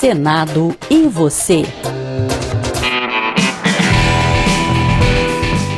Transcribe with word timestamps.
Senado 0.00 0.74
e 0.88 1.06
você. 1.08 1.62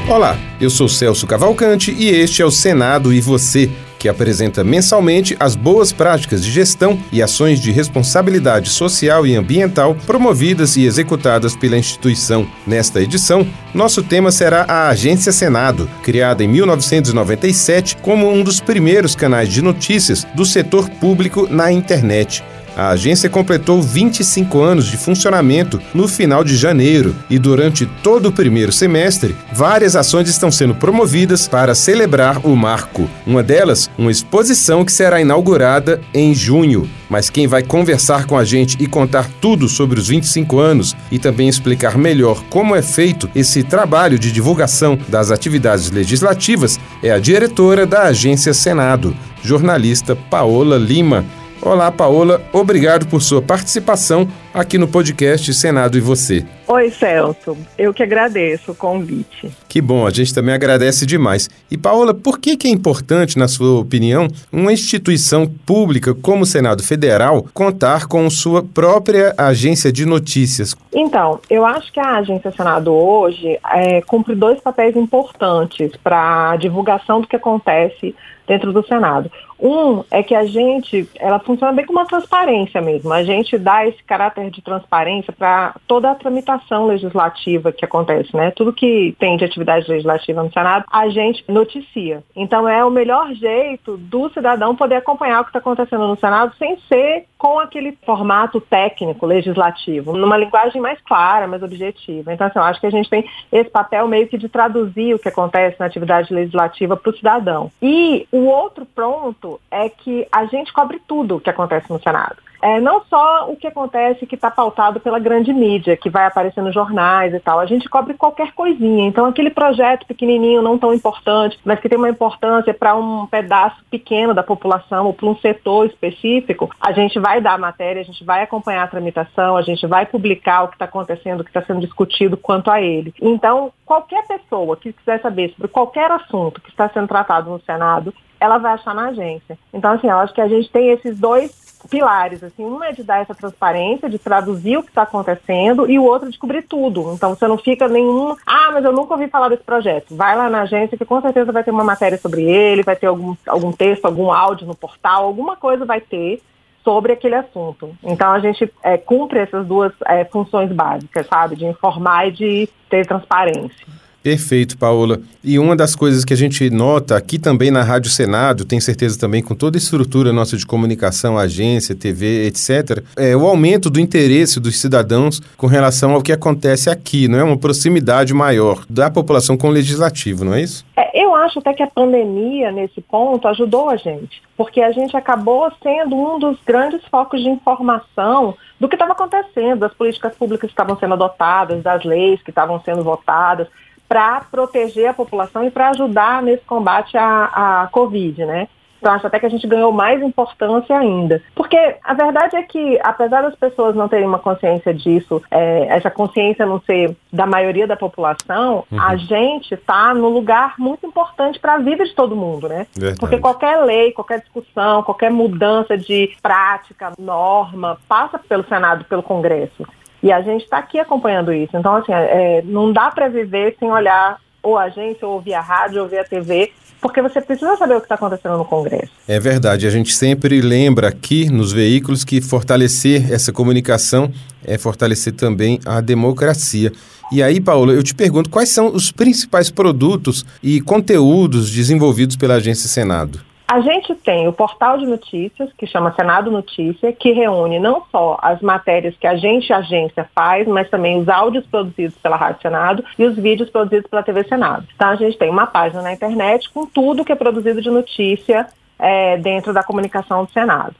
Olá, 0.08 0.38
eu 0.60 0.71
sou 0.71 0.88
Celso 0.88 1.26
Cavalcante 1.26 1.91
e 1.91 2.08
este 2.08 2.40
é 2.40 2.44
o 2.44 2.50
Senado 2.52 3.12
e 3.12 3.20
você, 3.20 3.68
que 3.98 4.08
apresenta 4.08 4.62
mensalmente 4.62 5.36
as 5.40 5.56
boas 5.56 5.90
práticas 5.90 6.44
de 6.44 6.52
gestão 6.52 6.96
e 7.10 7.20
ações 7.20 7.58
de 7.58 7.72
responsabilidade 7.72 8.70
social 8.70 9.27
e 9.27 9.34
ambiental 9.34 9.96
promovidas 10.07 10.77
e 10.77 10.84
executadas 10.84 11.57
pela 11.57 11.77
instituição. 11.77 12.46
Nesta 12.64 13.02
edição, 13.02 13.45
nosso 13.75 14.04
tema 14.04 14.30
será 14.30 14.64
a 14.68 14.89
Agência 14.89 15.32
Senado, 15.32 15.91
criada 16.04 16.45
em 16.45 16.46
1997 16.46 17.96
como 17.96 18.30
um 18.30 18.45
dos 18.45 18.61
primeiros 18.61 19.16
canais 19.16 19.48
de 19.48 19.61
notícias 19.61 20.25
do 20.32 20.46
setor 20.46 20.89
público 20.89 21.48
na 21.50 21.73
internet. 21.73 22.45
A 22.77 22.89
agência 22.91 23.29
completou 23.29 23.82
25 23.82 24.61
anos 24.61 24.86
de 24.86 24.96
funcionamento 24.96 25.80
no 25.92 26.09
final 26.09 26.42
de 26.42 26.56
janeiro 26.56 27.14
e 27.28 27.38
durante 27.38 27.84
todo 27.84 28.27
o 28.27 28.33
primeiro 28.33 28.73
semestre, 28.73 29.37
várias 29.52 29.95
ações 29.95 30.28
estão 30.28 30.51
sendo 30.51 30.74
promovidas 30.74 31.47
para 31.47 31.74
celebrar 31.74 32.47
o 32.47 32.56
marco. 32.56 33.09
Uma 33.27 33.42
delas, 33.42 33.91
uma 33.98 34.11
exposição 34.11 34.84
que 34.84 34.92
será 34.92 35.20
inaugurada 35.20 36.00
em 36.14 36.34
junho. 36.34 36.88
Mas 37.11 37.28
quem 37.28 37.47
vai 37.47 37.62
conversar 37.62 38.24
com 38.24 38.38
a 38.38 38.45
gente 38.45 38.78
e 38.80 38.86
contar 38.86 39.28
tudo 39.39 39.69
sobre 39.69 40.00
os 40.00 40.09
25 40.09 40.59
anos 40.59 40.97
e 41.11 41.19
também 41.19 41.48
explicar 41.48 41.98
melhor 41.98 42.42
como 42.48 42.75
é 42.75 42.80
feito 42.80 43.30
esse 43.34 43.62
trabalho 43.62 44.19
de 44.19 44.33
divulgação 44.33 44.98
das 45.09 45.30
atividades 45.30 45.91
legislativas 45.91 46.80
é 47.02 47.11
a 47.11 47.19
diretora 47.19 47.84
da 47.84 48.05
Agência 48.05 48.55
Senado, 48.55 49.14
jornalista 49.42 50.16
Paola 50.16 50.78
Lima. 50.78 51.23
Olá, 51.65 51.93
Paola. 51.93 52.43
Obrigado 52.52 53.07
por 53.07 53.23
sua 53.23 53.41
participação 53.41 54.27
aqui 54.55 54.77
no 54.77 54.87
podcast 54.87 55.52
Senado 55.55 55.97
e 55.97 56.01
Você. 56.01 56.45
Oi, 56.69 56.91
Celso. 56.91 57.56
Eu 57.78 57.92
que 57.92 58.03
agradeço 58.03 58.72
o 58.72 58.75
convite. 58.75 59.50
Que 59.69 59.81
bom, 59.81 60.06
a 60.06 60.11
gente 60.11 60.34
também 60.34 60.55
agradece 60.55 61.06
demais. 61.06 61.48
E, 61.70 61.78
Paola, 61.78 62.12
por 62.12 62.39
que, 62.39 62.56
que 62.56 62.69
é 62.69 62.70
importante, 62.70 63.39
na 63.39 63.48
sua 63.48 63.80
opinião, 63.80 64.28
uma 64.53 64.73
instituição 64.73 65.47
pública 65.47 66.14
como 66.14 66.42
o 66.42 66.47
Senado 66.47 66.83
Federal 66.83 67.47
contar 67.55 68.06
com 68.06 68.28
sua 68.28 68.62
própria 68.62 69.34
agência 69.36 69.91
de 69.91 70.05
notícias? 70.05 70.77
Então, 70.95 71.41
eu 71.48 71.64
acho 71.64 71.92
que 71.92 72.00
a 72.00 72.17
Agência 72.17 72.53
Senado 72.53 72.92
hoje 72.92 73.58
é, 73.70 74.03
cumpre 74.03 74.34
dois 74.34 74.61
papéis 74.61 74.95
importantes 74.97 75.92
para 76.03 76.50
a 76.50 76.56
divulgação 76.56 77.20
do 77.20 77.27
que 77.27 77.36
acontece 77.36 78.14
dentro 78.47 78.73
do 78.73 78.86
Senado. 78.86 79.30
Um 79.58 80.03
é 80.11 80.23
que 80.23 80.34
a 80.34 80.45
gente, 80.45 81.08
ela 81.20 81.39
funciona 81.39 81.73
bem 81.73 81.86
como 81.86 82.00
uma 82.00 82.06
transparência 82.06 82.80
mesmo. 82.80 83.12
A 83.12 83.23
gente 83.23 83.56
dá 83.56 83.86
esse 83.86 84.03
caráter 84.03 84.42
de 84.51 84.62
transparência 84.62 85.33
para 85.33 85.75
toda 85.87 86.11
a 86.11 86.15
tramitação 86.15 86.87
legislativa 86.87 87.73
que 87.73 87.85
acontece, 87.85 88.35
né? 88.37 88.51
Tudo 88.51 88.73
que 88.73 89.15
tem 89.19 89.37
de 89.37 89.45
atividade 89.45 89.89
legislativa 89.89 90.43
no 90.43 90.53
Senado, 90.53 90.85
a 90.91 91.09
gente 91.09 91.45
noticia. 91.48 92.23
Então 92.35 92.69
é 92.69 92.85
o 92.85 92.91
melhor 92.91 93.33
jeito 93.35 93.97
do 93.97 94.29
cidadão 94.31 94.77
poder 94.77 94.97
acompanhar 94.97 95.41
o 95.41 95.45
que 95.45 95.51
está 95.51 95.59
acontecendo 95.59 96.07
no 96.07 96.17
Senado 96.17 96.55
sem 96.59 96.79
ser 96.89 97.27
com 97.43 97.59
aquele 97.59 97.98
formato 98.07 98.61
técnico 98.61 99.27
legislativo, 99.27 100.17
numa 100.17 100.37
linguagem 100.37 100.81
mais 100.81 101.01
clara, 101.01 101.48
mais 101.48 101.61
objetiva. 101.61 102.33
Então, 102.33 102.47
assim, 102.47 102.59
eu 102.59 102.65
acho 102.65 102.81
que 102.81 102.87
a 102.87 102.91
gente 102.91 103.11
tem 103.11 103.25
esse 103.51 103.69
papel 103.69 104.07
meio 104.07 104.29
que 104.29 104.39
de 104.39 104.48
traduzir 104.48 105.15
o 105.15 105.19
que 105.19 105.29
acontece 105.29 105.77
na 105.81 105.87
atividade 105.87 106.33
legislativa 106.33 106.97
para 106.97 107.11
o 107.11 107.17
cidadão. 107.17 107.70
E 107.83 108.29
o 108.31 108.45
outro 108.45 108.87
ponto 108.87 109.61
é 109.70 109.89
que 109.89 110.27
a 110.31 110.45
gente 110.45 110.73
cobre 110.73 111.01
tudo 111.07 111.37
o 111.37 111.41
que 111.41 111.51
acontece 111.51 111.91
no 111.91 112.01
Senado 112.01 112.37
é, 112.62 112.80
não 112.80 113.02
só 113.10 113.50
o 113.50 113.56
que 113.56 113.66
acontece 113.66 114.24
que 114.24 114.36
está 114.36 114.48
pautado 114.48 115.00
pela 115.00 115.18
grande 115.18 115.52
mídia, 115.52 115.96
que 115.96 116.08
vai 116.08 116.27
aparecer 116.27 116.62
nos 116.62 116.72
jornais 116.72 117.34
e 117.34 117.41
tal, 117.41 117.58
a 117.58 117.66
gente 117.66 117.88
cobre 117.88 118.14
qualquer 118.14 118.52
coisinha. 118.52 119.05
Então, 119.05 119.27
aquele 119.27 119.50
projeto 119.50 120.06
pequenininho, 120.06 120.62
não 120.62 120.78
tão 120.78 120.94
importante, 120.94 121.58
mas 121.64 121.80
que 121.80 121.89
tem 121.89 121.98
uma 121.98 122.08
importância 122.08 122.72
para 122.72 122.95
um 122.95 123.27
pedaço 123.27 123.83
pequeno 123.90 124.33
da 124.33 124.45
população 124.45 125.06
ou 125.06 125.12
para 125.12 125.27
um 125.27 125.36
setor 125.39 125.86
específico, 125.86 126.70
a 126.80 126.92
gente 126.92 127.18
vai 127.18 127.40
dar 127.40 127.55
a 127.55 127.58
matéria, 127.58 128.00
a 128.00 128.04
gente 128.04 128.24
vai 128.24 128.44
acompanhar 128.44 128.84
a 128.84 128.88
tramitação, 128.88 129.56
a 129.56 129.62
gente 129.62 129.84
vai 129.84 130.06
publicar 130.06 130.62
o 130.62 130.68
que 130.68 130.76
está 130.76 130.84
acontecendo, 130.84 131.40
o 131.40 131.44
que 131.44 131.50
está 131.50 131.62
sendo 131.62 131.80
discutido 131.80 132.36
quanto 132.36 132.70
a 132.70 132.80
ele. 132.80 133.12
Então, 133.20 133.72
qualquer 133.84 134.24
pessoa 134.28 134.76
que 134.76 134.92
quiser 134.92 135.20
saber 135.20 135.50
sobre 135.50 135.66
qualquer 135.66 136.10
assunto 136.12 136.60
que 136.60 136.70
está 136.70 136.88
sendo 136.88 137.08
tratado 137.08 137.50
no 137.50 137.60
Senado, 137.62 138.14
ela 138.38 138.58
vai 138.58 138.72
achar 138.72 138.94
na 138.94 139.08
agência. 139.08 139.58
Então, 139.72 139.92
assim, 139.92 140.08
eu 140.08 140.18
acho 140.18 140.34
que 140.34 140.40
a 140.40 140.48
gente 140.48 140.70
tem 140.70 140.90
esses 140.90 141.18
dois 141.18 141.61
pilares, 141.88 142.43
assim, 142.43 142.65
um 142.65 142.82
é 142.82 142.93
de 142.93 143.03
dar 143.03 143.20
essa 143.20 143.34
transparência, 143.34 144.09
de 144.09 144.19
traduzir 144.19 144.76
o 144.76 144.82
que 144.82 144.91
está 144.91 145.03
acontecendo, 145.03 145.91
e 145.91 145.98
o 145.98 146.04
outro 146.04 146.31
de 146.31 146.38
cobrir 146.38 146.62
tudo. 146.62 147.12
Então 147.12 147.34
você 147.34 147.47
não 147.47 147.59
fica 147.59 147.88
nenhum, 147.88 148.34
ah, 148.47 148.70
mas 148.72 148.84
eu 148.84 148.93
nunca 148.93 149.15
ouvi 149.15 149.28
falar 149.28 149.48
desse 149.48 149.62
projeto. 149.62 150.15
Vai 150.16 150.37
lá 150.37 150.48
na 150.48 150.62
agência 150.62 150.97
que 150.97 151.04
com 151.04 151.20
certeza 151.20 151.53
vai 151.53 151.65
ter 151.65 151.70
uma 151.70 151.84
matéria 151.84 152.19
sobre 152.19 152.43
ele, 152.43 152.82
vai 152.82 152.97
ter 152.97 153.06
algum, 153.06 153.34
algum 153.47 153.72
texto, 153.72 154.04
algum 154.04 154.32
áudio 154.32 154.66
no 154.66 154.75
portal, 154.75 155.25
alguma 155.25 155.56
coisa 155.56 155.84
vai 155.84 156.00
ter 156.00 156.41
sobre 156.84 157.12
aquele 157.12 157.37
assunto. 157.37 157.94
Então 158.03 158.32
a 158.32 158.41
gente 158.41 158.72
é, 158.82 158.99
cumpre 158.99 159.38
essas 159.38 159.66
duas 159.66 159.93
é, 160.06 160.25
funções 160.25 160.70
básicas, 160.72 161.26
sabe? 161.26 161.56
De 161.56 161.64
informar 161.64 162.28
e 162.28 162.32
de 162.32 162.69
ter 162.88 163.06
transparência. 163.06 163.87
Perfeito, 164.22 164.78
Paola. 164.78 165.18
E 165.42 165.58
uma 165.58 165.74
das 165.74 165.96
coisas 165.96 166.24
que 166.24 166.32
a 166.32 166.36
gente 166.36 166.70
nota 166.70 167.16
aqui 167.16 167.38
também 167.38 167.72
na 167.72 167.82
Rádio 167.82 168.08
Senado, 168.08 168.64
tem 168.64 168.80
certeza 168.80 169.18
também 169.18 169.42
com 169.42 169.54
toda 169.54 169.76
a 169.76 169.80
estrutura 169.80 170.32
nossa 170.32 170.56
de 170.56 170.64
comunicação, 170.64 171.36
agência, 171.36 171.96
TV, 171.96 172.46
etc., 172.46 173.02
é 173.16 173.34
o 173.34 173.44
aumento 173.46 173.90
do 173.90 173.98
interesse 173.98 174.60
dos 174.60 174.80
cidadãos 174.80 175.40
com 175.56 175.66
relação 175.66 176.12
ao 176.12 176.22
que 176.22 176.32
acontece 176.32 176.88
aqui, 176.88 177.26
não 177.26 177.38
é? 177.38 177.42
Uma 177.42 177.56
proximidade 177.56 178.32
maior 178.32 178.84
da 178.88 179.10
população 179.10 179.56
com 179.56 179.68
o 179.68 179.72
legislativo, 179.72 180.44
não 180.44 180.54
é 180.54 180.62
isso? 180.62 180.84
É, 180.96 181.20
eu 181.20 181.34
acho 181.34 181.58
até 181.58 181.74
que 181.74 181.82
a 181.82 181.88
pandemia, 181.88 182.70
nesse 182.70 183.00
ponto, 183.00 183.48
ajudou 183.48 183.90
a 183.90 183.96
gente, 183.96 184.40
porque 184.56 184.80
a 184.80 184.92
gente 184.92 185.16
acabou 185.16 185.68
sendo 185.82 186.14
um 186.14 186.38
dos 186.38 186.58
grandes 186.64 187.04
focos 187.10 187.42
de 187.42 187.48
informação 187.48 188.54
do 188.78 188.88
que 188.88 188.94
estava 188.94 189.12
acontecendo, 189.12 189.80
das 189.80 189.94
políticas 189.94 190.36
públicas 190.36 190.68
que 190.68 190.72
estavam 190.72 190.96
sendo 190.96 191.14
adotadas, 191.14 191.82
das 191.82 192.04
leis 192.04 192.40
que 192.42 192.50
estavam 192.50 192.80
sendo 192.84 193.02
votadas 193.02 193.66
para 194.12 194.42
proteger 194.50 195.08
a 195.08 195.14
população 195.14 195.64
e 195.64 195.70
para 195.70 195.88
ajudar 195.88 196.42
nesse 196.42 196.62
combate 196.66 197.16
à, 197.16 197.82
à 197.84 197.88
Covid, 197.90 198.44
né? 198.44 198.68
Então, 198.98 199.10
acho 199.14 199.26
até 199.26 199.40
que 199.40 199.46
a 199.46 199.48
gente 199.48 199.66
ganhou 199.66 199.90
mais 199.90 200.22
importância 200.22 200.96
ainda. 200.96 201.42
Porque 201.56 201.76
a 202.04 202.12
verdade 202.12 202.54
é 202.54 202.62
que, 202.62 203.00
apesar 203.02 203.40
das 203.40 203.56
pessoas 203.56 203.96
não 203.96 204.06
terem 204.06 204.28
uma 204.28 204.38
consciência 204.38 204.92
disso, 204.92 205.42
é, 205.50 205.86
essa 205.88 206.10
consciência 206.10 206.66
não 206.66 206.78
ser 206.82 207.16
da 207.32 207.46
maioria 207.46 207.86
da 207.86 207.96
população, 207.96 208.84
uhum. 208.92 209.00
a 209.00 209.16
gente 209.16 209.74
está 209.74 210.12
no 210.12 210.28
lugar 210.28 210.74
muito 210.78 211.06
importante 211.06 211.58
para 211.58 211.74
a 211.74 211.78
vida 211.78 212.04
de 212.04 212.14
todo 212.14 212.36
mundo, 212.36 212.68
né? 212.68 212.86
Verdade. 212.94 213.18
Porque 213.18 213.38
qualquer 213.38 213.82
lei, 213.82 214.12
qualquer 214.12 214.40
discussão, 214.40 215.02
qualquer 215.02 215.30
mudança 215.30 215.96
de 215.96 216.36
prática, 216.42 217.12
norma, 217.18 217.98
passa 218.06 218.38
pelo 218.38 218.64
Senado, 218.68 219.04
pelo 219.06 219.22
Congresso. 219.22 219.84
E 220.22 220.30
a 220.30 220.40
gente 220.40 220.64
está 220.64 220.78
aqui 220.78 220.98
acompanhando 220.98 221.52
isso. 221.52 221.76
Então, 221.76 221.96
assim, 221.96 222.12
é, 222.12 222.62
não 222.64 222.92
dá 222.92 223.10
para 223.10 223.28
viver 223.28 223.76
sem 223.78 223.90
olhar 223.90 224.38
ou 224.62 224.78
a 224.78 224.84
agência, 224.84 225.26
ou 225.26 225.34
ouvir 225.34 225.54
a 225.54 225.60
rádio, 225.60 225.98
ou 225.98 226.04
ouvir 226.04 226.18
a 226.18 226.24
TV, 226.24 226.70
porque 227.00 227.20
você 227.20 227.40
precisa 227.40 227.76
saber 227.76 227.96
o 227.96 227.98
que 227.98 228.04
está 228.04 228.14
acontecendo 228.14 228.56
no 228.56 228.64
Congresso. 228.64 229.10
É 229.26 229.40
verdade. 229.40 229.86
A 229.86 229.90
gente 229.90 230.14
sempre 230.14 230.60
lembra 230.60 231.08
aqui 231.08 231.50
nos 231.50 231.72
veículos 231.72 232.24
que 232.24 232.40
fortalecer 232.40 233.32
essa 233.32 233.52
comunicação 233.52 234.32
é 234.64 234.78
fortalecer 234.78 235.32
também 235.32 235.80
a 235.84 236.00
democracia. 236.00 236.92
E 237.32 237.42
aí, 237.42 237.60
Paulo, 237.60 237.92
eu 237.92 238.02
te 238.02 238.14
pergunto 238.14 238.48
quais 238.48 238.68
são 238.68 238.94
os 238.94 239.10
principais 239.10 239.68
produtos 239.70 240.46
e 240.62 240.80
conteúdos 240.80 241.70
desenvolvidos 241.70 242.36
pela 242.36 242.54
Agência 242.54 242.88
Senado? 242.88 243.40
A 243.66 243.80
gente 243.80 244.14
tem 244.14 244.46
o 244.46 244.52
portal 244.52 244.98
de 244.98 245.06
notícias, 245.06 245.72
que 245.78 245.86
chama 245.86 246.12
Senado 246.12 246.50
Notícia, 246.50 247.12
que 247.12 247.32
reúne 247.32 247.78
não 247.78 248.04
só 248.10 248.38
as 248.42 248.60
matérias 248.60 249.16
que 249.16 249.26
a 249.26 249.34
gente, 249.34 249.72
a 249.72 249.78
agência, 249.78 250.28
faz, 250.34 250.66
mas 250.69 250.90
também 250.90 251.19
os 251.19 251.28
áudios 251.28 251.66
produzidos 251.66 252.16
pela 252.19 252.37
Rádio 252.37 252.60
Senado 252.60 253.04
e 253.19 253.25
os 253.25 253.37
vídeos 253.37 253.70
produzidos 253.70 254.10
pela 254.10 254.22
TV 254.22 254.44
Senado. 254.44 254.87
Então, 254.94 255.08
a 255.08 255.16
gente 255.16 255.38
tem 255.38 255.48
uma 255.48 255.66
página 255.66 256.02
na 256.02 256.12
internet 256.12 256.69
com 256.70 256.87
tudo 256.87 257.25
que 257.25 257.32
é 257.32 257.37
produzido 257.37 257.81
de 257.81 257.90
notícia 257.90 258.66
é, 258.98 259.38
dentro 259.38 259.72
da 259.72 259.82
comunicação 259.82 260.44
do 260.44 260.50
Senado 260.52 260.94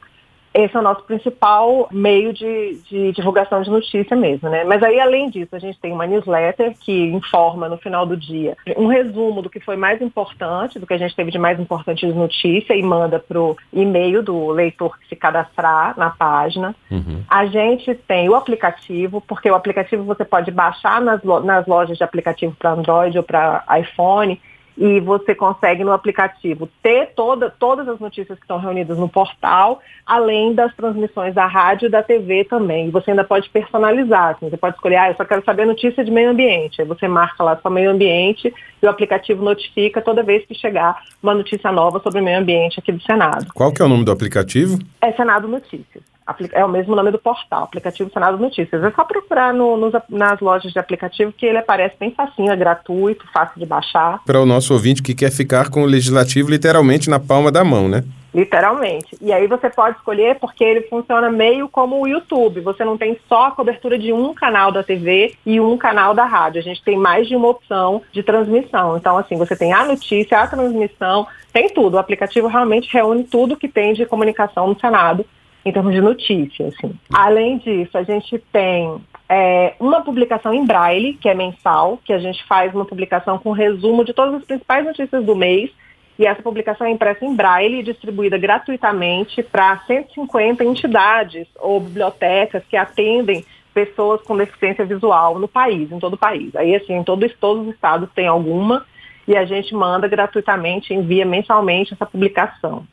esse 0.53 0.75
é 0.75 0.79
o 0.79 0.83
nosso 0.83 1.03
principal 1.03 1.87
meio 1.91 2.31
de, 2.33 2.77
de, 2.89 3.11
divulgação 3.11 3.61
de 3.61 3.69
notícia 3.69 4.15
mesmo, 4.15 4.49
né? 4.49 4.63
Mas 4.63 4.83
aí, 4.83 4.99
além 4.99 5.29
disso, 5.29 5.55
a 5.55 5.59
gente 5.59 5.79
tem 5.79 5.91
uma 5.91 6.05
newsletter 6.05 6.75
que 6.79 7.05
informa 7.07 7.67
no 7.67 7.77
final 7.77 8.05
do 8.05 8.15
dia 8.15 8.55
um 8.77 8.87
resumo 8.87 9.41
do 9.41 9.49
que 9.49 9.59
foi 9.59 9.75
mais 9.75 10.01
importante, 10.01 10.79
do 10.79 10.85
que 10.85 10.93
a 10.93 10.97
gente 10.97 11.15
teve 11.15 11.31
de 11.31 11.39
mais 11.39 11.59
importante 11.59 12.05
de 12.05 12.13
notícia 12.13 12.75
e 12.75 12.83
manda 12.83 13.19
para 13.19 13.39
o 13.39 13.57
e-mail 13.71 14.21
do 14.21 14.51
leitor 14.51 14.97
que 14.99 15.07
se 15.07 15.15
cadastrar 15.15 15.97
na 15.97 16.11
página. 16.11 16.75
Uhum. 16.91 17.23
A 17.27 17.45
gente 17.45 17.93
tem 17.95 18.29
o 18.29 18.35
aplicativo, 18.35 19.21
porque 19.21 19.49
o 19.49 19.55
aplicativo 19.55 20.03
você 20.03 20.23
pode 20.23 20.51
baixar 20.51 21.01
nas, 21.01 21.23
nas 21.23 21.65
lojas 21.65 21.97
de 21.97 22.03
aplicativo 22.03 22.55
para 22.57 22.71
Android 22.71 23.17
ou 23.17 23.23
para 23.23 23.63
iPhone 23.79 24.39
e 24.77 24.99
você 24.99 25.35
consegue 25.35 25.83
no 25.83 25.91
aplicativo 25.91 26.67
ter 26.81 27.11
toda, 27.15 27.49
todas 27.49 27.87
as 27.87 27.99
notícias 27.99 28.37
que 28.37 28.43
estão 28.43 28.57
reunidas 28.57 28.97
no 28.97 29.07
portal, 29.07 29.81
além 30.05 30.53
das 30.53 30.73
transmissões 30.75 31.33
da 31.33 31.45
rádio 31.45 31.87
e 31.87 31.89
da 31.89 32.01
TV 32.01 32.43
também. 32.45 32.87
E 32.87 32.91
você 32.91 33.11
ainda 33.11 33.23
pode 33.23 33.49
personalizar, 33.49 34.35
assim, 34.35 34.49
você 34.49 34.57
pode 34.57 34.75
escolher, 34.75 34.97
ah, 34.97 35.09
eu 35.09 35.15
só 35.15 35.25
quero 35.25 35.43
saber 35.43 35.65
notícia 35.65 36.03
de 36.03 36.11
meio 36.11 36.31
ambiente. 36.31 36.81
Aí 36.81 36.87
você 36.87 37.07
marca 37.07 37.43
lá 37.43 37.59
só 37.61 37.69
meio 37.69 37.91
ambiente 37.91 38.53
e 38.81 38.85
o 38.85 38.89
aplicativo 38.89 39.43
notifica 39.43 40.01
toda 40.01 40.23
vez 40.23 40.45
que 40.45 40.55
chegar 40.55 41.01
uma 41.21 41.33
notícia 41.33 41.71
nova 41.71 41.99
sobre 41.99 42.21
meio 42.21 42.39
ambiente 42.39 42.79
aqui 42.79 42.91
do 42.91 43.01
Senado. 43.03 43.47
Qual 43.53 43.71
que 43.71 43.81
é 43.81 43.85
o 43.85 43.89
nome 43.89 44.03
do 44.03 44.11
aplicativo? 44.11 44.79
É 45.01 45.11
Senado 45.11 45.47
Notícias. 45.47 46.12
É 46.53 46.63
o 46.63 46.69
mesmo 46.69 46.95
nome 46.95 47.11
do 47.11 47.19
portal, 47.19 47.63
aplicativo 47.63 48.11
Senado 48.11 48.37
Notícias. 48.37 48.83
É 48.83 48.91
só 48.91 49.03
procurar 49.03 49.53
no, 49.53 49.75
nos, 49.75 49.93
nas 50.09 50.39
lojas 50.39 50.71
de 50.71 50.79
aplicativo 50.79 51.33
que 51.33 51.45
ele 51.45 51.57
aparece 51.57 51.95
bem 51.99 52.11
facinho, 52.11 52.51
é 52.51 52.55
gratuito, 52.55 53.25
fácil 53.33 53.59
de 53.59 53.65
baixar. 53.65 54.21
Para 54.25 54.39
o 54.39 54.45
nosso 54.45 54.73
ouvinte 54.73 55.03
que 55.03 55.13
quer 55.13 55.31
ficar 55.31 55.69
com 55.69 55.83
o 55.83 55.85
legislativo 55.85 56.49
literalmente 56.49 57.09
na 57.09 57.19
palma 57.19 57.51
da 57.51 57.63
mão, 57.63 57.89
né? 57.89 58.03
Literalmente. 58.33 59.15
E 59.21 59.31
aí 59.31 59.45
você 59.45 59.69
pode 59.69 59.97
escolher 59.97 60.39
porque 60.39 60.63
ele 60.63 60.81
funciona 60.83 61.29
meio 61.29 61.69
como 61.69 62.01
o 62.01 62.07
YouTube. 62.07 62.61
Você 62.61 62.83
não 62.83 62.97
tem 62.97 63.19
só 63.29 63.47
a 63.47 63.51
cobertura 63.51 63.99
de 63.99 64.11
um 64.11 64.33
canal 64.33 64.71
da 64.71 64.81
TV 64.81 65.35
e 65.45 65.59
um 65.59 65.77
canal 65.77 66.15
da 66.15 66.25
rádio. 66.25 66.59
A 66.59 66.63
gente 66.63 66.83
tem 66.83 66.97
mais 66.97 67.27
de 67.27 67.35
uma 67.35 67.49
opção 67.49 68.01
de 68.11 68.23
transmissão. 68.23 68.97
Então, 68.97 69.17
assim, 69.17 69.37
você 69.37 69.55
tem 69.55 69.71
a 69.71 69.85
notícia, 69.85 70.39
a 70.39 70.47
transmissão, 70.47 71.27
tem 71.51 71.69
tudo. 71.69 71.93
O 71.93 71.99
aplicativo 71.99 72.47
realmente 72.47 72.91
reúne 72.91 73.23
tudo 73.23 73.55
que 73.55 73.67
tem 73.67 73.93
de 73.93 74.05
comunicação 74.05 74.67
no 74.67 74.79
Senado 74.79 75.23
em 75.65 75.71
termos 75.71 75.93
de 75.93 76.01
notícias. 76.01 76.73
Assim. 76.75 76.93
Além 77.13 77.57
disso, 77.57 77.97
a 77.97 78.03
gente 78.03 78.37
tem 78.51 79.01
é, 79.29 79.73
uma 79.79 80.01
publicação 80.01 80.53
em 80.53 80.65
braille, 80.65 81.13
que 81.13 81.29
é 81.29 81.33
mensal, 81.33 81.99
que 82.03 82.13
a 82.13 82.19
gente 82.19 82.43
faz 82.45 82.73
uma 82.73 82.85
publicação 82.85 83.37
com 83.37 83.51
resumo 83.51 84.03
de 84.03 84.13
todas 84.13 84.35
as 84.35 84.43
principais 84.43 84.85
notícias 84.85 85.23
do 85.25 85.35
mês. 85.35 85.71
E 86.19 86.27
essa 86.27 86.43
publicação 86.43 86.85
é 86.85 86.91
impressa 86.91 87.25
em 87.25 87.35
braille 87.35 87.79
e 87.79 87.83
distribuída 87.83 88.37
gratuitamente 88.37 89.41
para 89.41 89.79
150 89.87 90.63
entidades 90.63 91.47
ou 91.59 91.79
bibliotecas 91.79 92.63
que 92.69 92.77
atendem 92.77 93.43
pessoas 93.73 94.21
com 94.21 94.37
deficiência 94.37 94.85
visual 94.85 95.39
no 95.39 95.47
país, 95.47 95.91
em 95.91 95.97
todo 95.97 96.13
o 96.13 96.17
país. 96.17 96.55
Aí, 96.55 96.75
assim, 96.75 96.93
em 96.93 97.03
todo, 97.03 97.27
todos 97.39 97.67
os 97.67 97.73
estados 97.73 98.07
tem 98.13 98.27
alguma 98.27 98.85
e 99.27 99.35
a 99.35 99.45
gente 99.45 99.73
manda 99.73 100.07
gratuitamente, 100.07 100.93
envia 100.93 101.25
mensalmente 101.25 101.93
essa 101.93 102.05
publicação. 102.05 102.85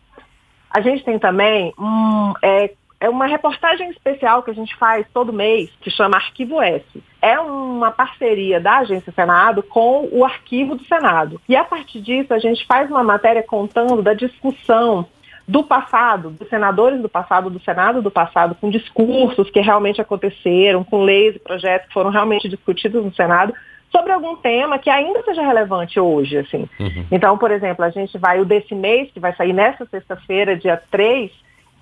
A 0.71 0.81
gente 0.81 1.05
tem 1.05 1.19
também 1.19 1.75
um, 1.79 2.33
é, 2.43 2.71
é 3.01 3.09
uma 3.09 3.27
reportagem 3.27 3.91
especial 3.91 4.43
que 4.43 4.51
a 4.51 4.55
gente 4.55 4.77
faz 4.77 5.07
todo 5.13 5.33
mês, 5.33 5.71
que 5.81 5.91
chama 5.91 6.17
Arquivo 6.17 6.61
S. 6.63 6.85
É 7.21 7.41
uma 7.41 7.91
parceria 7.91 8.61
da 8.61 8.79
Agência 8.79 9.13
Senado 9.13 9.63
com 9.63 10.09
o 10.13 10.25
Arquivo 10.25 10.77
do 10.77 10.85
Senado. 10.85 11.41
E 11.49 11.57
a 11.57 11.65
partir 11.65 12.01
disso, 12.01 12.33
a 12.33 12.39
gente 12.39 12.65
faz 12.67 12.91
uma 12.91 13.03
matéria 13.03 13.43
contando 13.43 14.03
da 14.03 14.15
discussão 14.15 15.07
do 15.49 15.65
passado, 15.65 16.31
dos 16.31 16.49
senadores 16.49 17.03
do 17.03 17.09
passado, 17.09 17.51
do 17.51 17.59
Senado 17.61 18.01
do 18.01 18.11
passado, 18.11 18.55
com 18.55 18.71
discursos 18.71 19.51
que 19.51 19.61
realmente 19.61 20.01
aconteceram, 20.01 20.85
com 20.85 21.03
leis 21.03 21.35
e 21.35 21.41
projetos 21.41 21.89
que 21.89 21.95
foram 21.95 22.11
realmente 22.11 22.49
discutidos 22.49 23.05
no 23.05 23.13
Senado, 23.13 23.53
sobre 23.91 24.13
algum 24.13 24.37
tema 24.37 24.79
que 24.79 24.89
ainda 24.89 25.23
seja 25.23 25.43
relevante 25.43 25.99
hoje, 25.99 26.39
assim. 26.39 26.69
Uhum. 26.79 27.07
Então, 27.11 27.37
por 27.37 27.51
exemplo, 27.51 27.85
a 27.85 27.91
gente 27.91 28.17
vai, 28.19 28.41
o 28.41 28.45
desse 28.45 28.75
mês, 28.75 29.11
que 29.13 29.21
vai 29.21 29.35
sair 29.35 29.53
nessa 29.53 29.85
sexta-feira, 29.87 30.57
dia 30.57 30.81
3, 30.91 31.31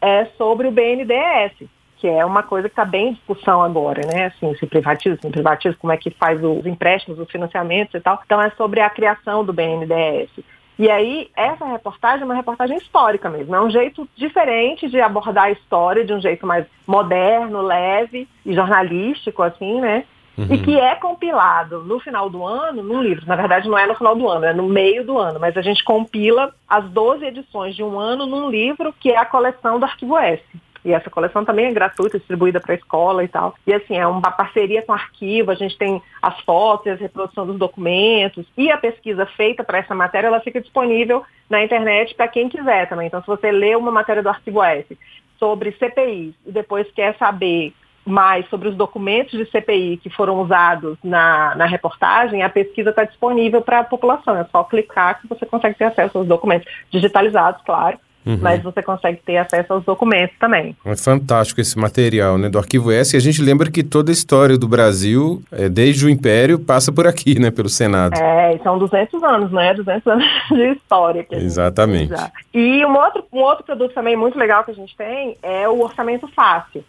é 0.00 0.24
sobre 0.36 0.68
o 0.68 0.70
BNDES, 0.70 1.68
que 1.98 2.06
é 2.06 2.24
uma 2.24 2.42
coisa 2.42 2.68
que 2.68 2.72
está 2.72 2.84
bem 2.84 3.08
em 3.08 3.12
discussão 3.12 3.62
agora, 3.62 4.02
né? 4.06 4.26
Assim, 4.26 4.54
se 4.54 4.66
privatiza, 4.66 5.18
se 5.20 5.30
privatiza, 5.30 5.76
como 5.78 5.92
é 5.92 5.96
que 5.96 6.10
faz 6.10 6.42
os 6.42 6.64
empréstimos, 6.64 7.18
os 7.18 7.30
financiamentos 7.30 7.94
e 7.94 8.00
tal. 8.00 8.20
Então, 8.24 8.40
é 8.40 8.50
sobre 8.50 8.80
a 8.80 8.88
criação 8.88 9.44
do 9.44 9.52
BNDES. 9.52 10.30
E 10.78 10.88
aí, 10.88 11.28
essa 11.36 11.66
reportagem 11.66 12.22
é 12.22 12.24
uma 12.24 12.36
reportagem 12.36 12.76
histórica 12.76 13.28
mesmo. 13.28 13.54
É 13.54 13.60
um 13.60 13.68
jeito 13.68 14.08
diferente 14.14 14.88
de 14.88 15.00
abordar 15.00 15.46
a 15.46 15.50
história, 15.50 16.04
de 16.04 16.14
um 16.14 16.20
jeito 16.20 16.46
mais 16.46 16.64
moderno, 16.86 17.60
leve 17.60 18.28
e 18.46 18.54
jornalístico, 18.54 19.42
assim, 19.42 19.80
né? 19.80 20.04
Uhum. 20.38 20.54
E 20.54 20.58
que 20.58 20.78
é 20.78 20.94
compilado 20.94 21.82
no 21.82 21.98
final 21.98 22.30
do 22.30 22.46
ano 22.46 22.80
num 22.80 23.02
livro. 23.02 23.26
Na 23.26 23.34
verdade, 23.34 23.68
não 23.68 23.76
é 23.76 23.86
no 23.88 23.96
final 23.96 24.14
do 24.14 24.28
ano, 24.28 24.44
é 24.44 24.54
no 24.54 24.68
meio 24.68 25.04
do 25.04 25.18
ano. 25.18 25.40
Mas 25.40 25.56
a 25.56 25.62
gente 25.62 25.82
compila 25.82 26.54
as 26.68 26.88
12 26.90 27.24
edições 27.24 27.74
de 27.74 27.82
um 27.82 27.98
ano 27.98 28.24
num 28.24 28.48
livro 28.48 28.94
que 29.00 29.10
é 29.10 29.18
a 29.18 29.24
coleção 29.24 29.80
do 29.80 29.84
Arquivo 29.84 30.16
S. 30.16 30.42
E 30.84 30.92
essa 30.92 31.10
coleção 31.10 31.44
também 31.44 31.66
é 31.66 31.72
gratuita, 31.72 32.18
distribuída 32.18 32.60
para 32.60 32.72
a 32.72 32.76
escola 32.76 33.24
e 33.24 33.28
tal. 33.28 33.54
E 33.66 33.74
assim, 33.74 33.96
é 33.96 34.06
uma 34.06 34.30
parceria 34.30 34.80
com 34.82 34.92
o 34.92 34.94
arquivo, 34.94 35.50
a 35.50 35.54
gente 35.54 35.76
tem 35.76 36.00
as 36.22 36.38
fotos, 36.42 36.92
a 36.92 36.94
reprodução 36.94 37.44
dos 37.44 37.58
documentos 37.58 38.46
e 38.56 38.70
a 38.70 38.78
pesquisa 38.78 39.26
feita 39.26 39.64
para 39.64 39.78
essa 39.78 39.94
matéria, 39.94 40.28
ela 40.28 40.40
fica 40.40 40.60
disponível 40.60 41.24
na 41.50 41.64
internet 41.64 42.14
para 42.14 42.28
quem 42.28 42.48
quiser 42.48 42.88
também. 42.88 43.08
Então, 43.08 43.20
se 43.20 43.26
você 43.26 43.50
lê 43.50 43.74
uma 43.74 43.90
matéria 43.90 44.22
do 44.22 44.28
Arquivo 44.28 44.62
S 44.62 44.96
sobre 45.36 45.72
CPIs 45.72 46.34
e 46.46 46.52
depois 46.52 46.88
quer 46.92 47.16
saber 47.18 47.74
mais 48.08 48.48
sobre 48.48 48.68
os 48.68 48.76
documentos 48.76 49.38
de 49.38 49.44
CPI 49.50 49.98
que 50.02 50.10
foram 50.10 50.40
usados 50.40 50.96
na, 51.04 51.54
na 51.54 51.66
reportagem, 51.66 52.42
a 52.42 52.48
pesquisa 52.48 52.90
está 52.90 53.04
disponível 53.04 53.60
para 53.60 53.80
a 53.80 53.84
população. 53.84 54.36
É 54.36 54.44
só 54.50 54.64
clicar 54.64 55.20
que 55.20 55.28
você 55.28 55.44
consegue 55.46 55.76
ter 55.76 55.84
acesso 55.84 56.18
aos 56.18 56.26
documentos, 56.26 56.66
digitalizados, 56.90 57.62
claro. 57.64 57.98
Uhum. 58.26 58.38
Mas 58.42 58.62
você 58.62 58.82
consegue 58.82 59.20
ter 59.24 59.38
acesso 59.38 59.72
aos 59.72 59.84
documentos 59.84 60.36
também. 60.38 60.76
É 60.84 60.96
fantástico 60.96 61.62
esse 61.62 61.78
material, 61.78 62.36
né? 62.36 62.50
Do 62.50 62.58
Arquivo 62.58 62.92
S. 62.92 63.14
E 63.14 63.16
a 63.16 63.20
gente 63.20 63.40
lembra 63.40 63.70
que 63.70 63.82
toda 63.82 64.10
a 64.10 64.12
história 64.12 64.58
do 64.58 64.68
Brasil, 64.68 65.42
é, 65.50 65.66
desde 65.68 66.04
o 66.04 66.10
Império, 66.10 66.58
passa 66.58 66.92
por 66.92 67.06
aqui, 67.06 67.38
né? 67.38 67.50
Pelo 67.50 67.70
Senado. 67.70 68.14
É, 68.18 68.58
são 68.62 68.78
200 68.78 69.22
anos, 69.22 69.50
né? 69.50 69.72
200 69.72 70.06
anos 70.06 70.26
de 70.50 70.72
história. 70.72 71.26
Exatamente. 71.30 72.12
E 72.52 72.84
um 72.84 72.94
outro, 72.98 73.24
um 73.32 73.38
outro 73.38 73.64
produto 73.64 73.94
também 73.94 74.14
muito 74.14 74.38
legal 74.38 74.62
que 74.62 74.72
a 74.72 74.74
gente 74.74 74.94
tem 74.94 75.36
é 75.42 75.66
o 75.66 75.80
Orçamento 75.80 76.28
Fácil 76.28 76.84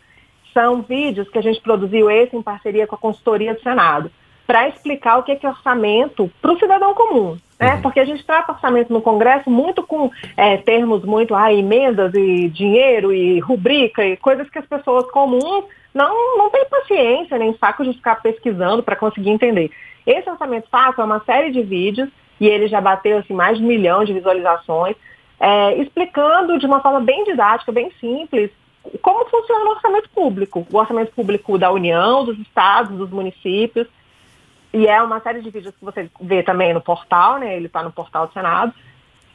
são 0.53 0.81
vídeos 0.81 1.29
que 1.29 1.37
a 1.37 1.41
gente 1.41 1.61
produziu 1.61 2.09
esse 2.09 2.35
em 2.35 2.41
parceria 2.41 2.87
com 2.87 2.95
a 2.95 2.99
consultoria 2.99 3.53
do 3.53 3.61
Senado, 3.61 4.11
para 4.45 4.67
explicar 4.67 5.17
o 5.17 5.23
que 5.23 5.31
é, 5.31 5.35
que 5.35 5.45
é 5.45 5.49
orçamento 5.49 6.31
para 6.41 6.51
o 6.51 6.59
cidadão 6.59 6.93
comum. 6.93 7.37
Né? 7.59 7.75
Uhum. 7.75 7.81
Porque 7.81 7.99
a 7.99 8.05
gente 8.05 8.25
trata 8.25 8.51
orçamento 8.51 8.91
no 8.91 9.01
Congresso 9.01 9.49
muito 9.49 9.83
com 9.83 10.09
é, 10.35 10.57
termos 10.57 11.03
muito, 11.03 11.35
ah, 11.35 11.53
emendas 11.53 12.13
e 12.15 12.49
dinheiro 12.49 13.13
e 13.13 13.39
rubrica 13.39 14.03
e 14.03 14.17
coisas 14.17 14.49
que 14.49 14.57
as 14.57 14.65
pessoas 14.65 15.09
comuns 15.11 15.65
não, 15.93 16.37
não 16.37 16.49
têm 16.49 16.65
paciência 16.65 17.37
nem 17.37 17.55
saco 17.57 17.83
de 17.83 17.93
ficar 17.93 18.21
pesquisando 18.21 18.81
para 18.81 18.95
conseguir 18.95 19.29
entender. 19.29 19.71
Esse 20.05 20.29
orçamento 20.29 20.67
fácil 20.69 21.01
é 21.01 21.05
uma 21.05 21.23
série 21.25 21.51
de 21.51 21.61
vídeos 21.61 22.09
e 22.39 22.47
ele 22.47 22.67
já 22.67 22.79
bateu 22.79 23.17
assim, 23.17 23.33
mais 23.33 23.57
de 23.57 23.63
um 23.63 23.67
milhão 23.67 24.03
de 24.03 24.13
visualizações, 24.13 24.95
é, 25.39 25.75
explicando 25.75 26.57
de 26.57 26.65
uma 26.65 26.81
forma 26.81 27.01
bem 27.01 27.23
didática, 27.23 27.71
bem 27.71 27.91
simples, 27.99 28.49
como 29.01 29.25
funciona 29.29 29.65
o 29.65 29.71
orçamento 29.71 30.09
público. 30.09 30.65
O 30.71 30.77
orçamento 30.77 31.11
público 31.13 31.57
da 31.57 31.71
União, 31.71 32.25
dos 32.25 32.37
estados, 32.39 32.97
dos 32.97 33.09
municípios. 33.09 33.87
E 34.73 34.87
é 34.87 35.01
uma 35.01 35.19
série 35.19 35.41
de 35.41 35.49
vídeos 35.49 35.75
que 35.75 35.83
você 35.83 36.09
vê 36.21 36.43
também 36.43 36.73
no 36.73 36.81
portal, 36.81 37.39
né? 37.39 37.55
Ele 37.55 37.65
está 37.65 37.83
no 37.83 37.91
portal 37.91 38.27
do 38.27 38.33
Senado. 38.33 38.73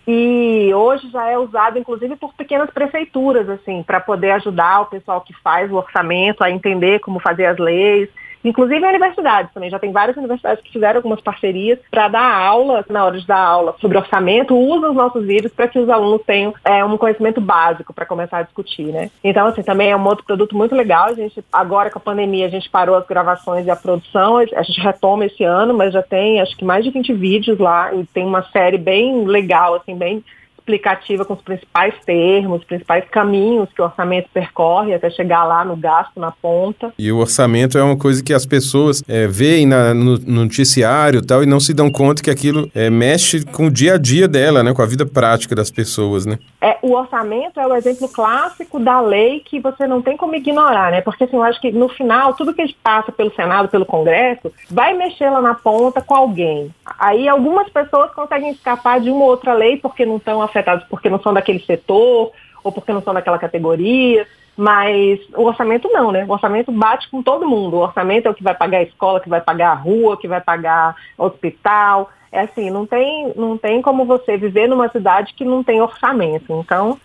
E 0.07 0.71
hoje 0.75 1.11
já 1.11 1.29
é 1.31 1.39
usado, 1.39 1.79
inclusive, 1.79 2.15
por 2.17 2.35
pequenas 2.35 2.71
prefeituras, 2.71 3.49
assim, 3.49 3.83
para 3.83 4.01
poder 4.01 4.33
ajudar 4.33 4.83
o 4.83 4.87
pessoal 4.87 5.23
que 5.23 5.33
faz 5.43 5.71
o 5.73 5.77
orçamento 5.77 6.45
a 6.45 6.51
entender 6.51 7.01
como 7.01 7.19
fazer 7.19 7.47
as 7.47 7.59
leis 7.59 8.09
Inclusive 8.45 8.87
universidades 8.87 9.53
também, 9.53 9.71
já 9.71 9.79
tem 9.79 9.91
várias 9.91 10.17
universidades 10.17 10.63
que 10.63 10.73
fizeram 10.73 10.99
algumas 10.99 11.21
parcerias 11.21 11.79
para 11.91 12.09
dar 12.09 12.35
aula, 12.35 12.85
na 12.91 13.05
hora 13.05 13.19
de 13.19 13.27
dar 13.27 13.39
aula 13.39 13.75
sobre 13.81 13.97
orçamento, 13.97 14.55
usam 14.55 14.91
os 14.91 14.97
nossos 14.97 15.25
vídeos 15.25 15.53
para 15.53 15.67
que 15.67 15.79
os 15.79 15.89
alunos 15.89 16.23
tenham 16.27 16.55
é, 16.65 16.85
um 16.85 16.99
conhecimento 16.99 17.41
básico 17.41 17.95
para 17.95 18.05
começar 18.05 18.39
a 18.39 18.43
discutir, 18.43 18.87
né? 18.87 19.11
Então, 19.23 19.47
assim, 19.47 19.63
também 19.63 19.91
é 19.91 19.97
um 19.97 20.07
outro 20.07 20.25
produto 20.25 20.57
muito 20.57 20.75
legal. 20.75 21.07
A 21.07 21.15
gente, 21.15 21.43
agora 21.53 21.91
com 21.91 21.99
a 21.99 22.03
pandemia, 22.03 22.47
a 22.47 22.51
gente 22.51 22.69
parou 22.69 22.97
as 22.97 23.07
gravações 23.07 23.67
e 23.67 23.71
a 23.71 23.77
produção, 23.77 24.37
a 24.37 24.63
gente 24.63 24.81
retoma 24.81 25.25
esse 25.25 25.43
ano, 25.43 25.73
mas 25.73 25.93
já 25.93 26.03
tem 26.03 26.41
acho 26.41 26.57
que 26.57 26.65
mais 26.65 26.85
de 26.85 26.91
20 26.91 27.13
vídeos 27.15 27.59
lá 27.59 27.95
e 27.95 28.05
tem 28.07 28.27
uma 28.27 28.43
série 28.51 28.79
bem 28.79 29.25
legal, 29.25 29.75
assim, 29.75 29.97
bem 29.97 30.23
explicativa 30.65 31.25
com 31.25 31.35
os 31.35 31.43
principais 31.43 31.95
termos, 32.07 32.61
os 32.61 32.65
principais 32.65 33.05
caminhos 33.11 33.69
que 33.75 33.83
o 33.83 33.85
orçamento 33.85 34.29
percorre 34.33 34.95
até 34.95 35.11
chegar 35.11 35.45
lá 35.45 35.65
no 35.65 35.77
gasto, 35.77 36.19
na 36.19 36.33
ponta. 36.33 36.93
E 36.99 37.13
o 37.13 37.19
orçamento 37.19 37.77
é 37.77 37.83
uma 37.83 37.97
coisa 37.97 38.25
que 38.25 38.33
as 38.33 38.47
pessoas 38.47 39.03
é, 39.07 39.27
veem 39.27 39.67
na, 39.67 39.93
no, 39.93 40.19
noticiário 40.19 41.25
tal 41.25 41.43
e 41.43 41.47
não 41.47 41.61
se 41.61 41.75
dão 41.75 41.91
conta 41.91 42.23
que 42.23 42.31
aquilo 42.31 42.71
é, 42.75 42.89
mexe 42.89 43.45
com 43.45 43.67
o 43.67 43.71
dia 43.71 43.95
a 43.95 43.99
dia 43.99 44.27
dela, 44.27 44.63
né, 44.63 44.73
com 44.73 44.83
a 44.83 44.87
vida 44.87 45.05
prática 45.05 45.55
das 45.55 45.71
pessoas, 45.71 46.25
né? 46.25 46.39
É, 46.61 46.79
o 46.81 46.93
orçamento 46.93 47.61
é 47.61 47.67
o 47.67 47.75
exemplo 47.75 48.09
clássico 48.09 48.81
da 48.81 49.01
lei 49.01 49.41
que 49.41 49.61
você 49.61 49.87
não 49.87 50.01
tem 50.01 50.17
como 50.17 50.35
ignorar, 50.35 50.91
né? 50.91 51.03
Porque 51.03 51.25
assim, 51.25 51.37
eu 51.37 51.43
acho 51.43 51.61
que 51.61 51.71
no 51.71 51.89
final, 51.91 52.33
tudo 52.35 52.55
que 52.55 52.63
a 52.63 52.67
gente 52.67 52.79
passa 52.83 53.13
pelo 53.13 53.35
Senado, 53.35 53.69
pelo 53.69 53.85
Congresso, 53.85 54.51
vai 54.71 54.95
mexer 54.95 55.29
lá 55.29 55.43
na 55.43 55.55
ponta 55.55 56.01
com 56.01 56.15
alguém. 56.15 56.71
Aí 56.99 57.29
algumas 57.29 57.69
pessoas 57.69 58.11
conseguem 58.15 58.51
escapar 58.51 58.99
de 58.99 59.11
uma 59.11 59.25
ou 59.25 59.31
outra 59.31 59.53
lei 59.53 59.77
porque 59.77 60.07
não 60.07 60.17
estão 60.17 60.41
afetados 60.55 60.87
porque 60.89 61.11
não 61.11 61.21
são 61.21 61.35
daquele 61.35 61.61
setor 61.61 62.33
ou 62.63 62.73
porque 62.73 62.93
não 62.93 63.03
são 63.03 63.13
daquela 63.13 63.39
categoria. 63.39 64.27
Mas 64.57 65.19
o 65.35 65.43
orçamento 65.43 65.89
não, 65.93 66.13
né? 66.13 66.25
O 66.29 66.33
orçamento 66.33 66.71
bate 66.71 67.11
com 67.11 67.23
todo 67.23 67.49
mundo. 67.49 67.77
O 67.77 67.81
orçamento 67.81 68.27
é 68.27 68.31
o 68.31 68.35
que 68.35 68.43
vai 68.43 68.55
pagar 68.55 68.79
a 68.79 68.83
escola, 68.83 69.21
que 69.21 69.29
vai 69.29 69.41
pagar 69.41 69.73
a 69.73 69.75
rua, 69.75 70.17
que 70.17 70.29
vai 70.29 70.41
pagar 70.41 70.95
o 71.19 71.25
hospital. 71.25 72.09
É 72.31 72.41
assim, 72.43 72.71
não 72.71 72.87
tem, 72.87 73.33
não 73.35 73.59
tem 73.59 73.83
como 73.83 74.05
você 74.05 74.37
viver 74.37 74.69
numa 74.69 74.89
cidade 74.89 75.35
que 75.35 75.45
não 75.45 75.65
tem 75.65 75.83
orçamento. 75.83 76.53
Então, 76.53 76.99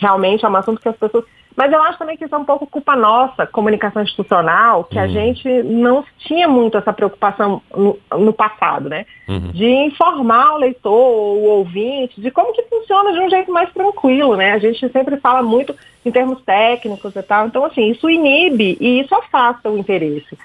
realmente 0.00 0.44
é 0.44 0.48
um 0.48 0.56
assunto 0.56 0.80
que 0.80 0.88
as 0.88 0.96
pessoas 0.96 1.24
mas 1.58 1.72
eu 1.72 1.82
acho 1.82 1.98
também 1.98 2.16
que 2.16 2.24
isso 2.24 2.32
é 2.36 2.38
um 2.38 2.44
pouco 2.44 2.68
culpa 2.68 2.94
nossa, 2.94 3.44
comunicação 3.44 4.00
institucional, 4.00 4.84
que 4.84 4.96
uhum. 4.96 5.02
a 5.02 5.08
gente 5.08 5.48
não 5.64 6.04
tinha 6.16 6.46
muito 6.46 6.78
essa 6.78 6.92
preocupação 6.92 7.60
no, 7.76 7.98
no 8.16 8.32
passado, 8.32 8.88
né? 8.88 9.04
Uhum. 9.26 9.50
De 9.50 9.66
informar 9.66 10.54
o 10.54 10.58
leitor, 10.58 10.92
o 10.92 11.42
ouvinte, 11.46 12.20
de 12.20 12.30
como 12.30 12.52
que 12.52 12.62
funciona 12.62 13.12
de 13.12 13.18
um 13.18 13.28
jeito 13.28 13.50
mais 13.50 13.72
tranquilo, 13.72 14.36
né? 14.36 14.52
A 14.52 14.58
gente 14.60 14.88
sempre 14.90 15.16
fala 15.16 15.42
muito 15.42 15.74
em 16.06 16.12
termos 16.12 16.40
técnicos 16.42 17.16
e 17.16 17.22
tal. 17.24 17.48
Então, 17.48 17.64
assim, 17.64 17.90
isso 17.90 18.08
inibe 18.08 18.78
e 18.80 19.00
isso 19.00 19.12
afasta 19.16 19.68
o 19.68 19.76
interesse. 19.76 20.38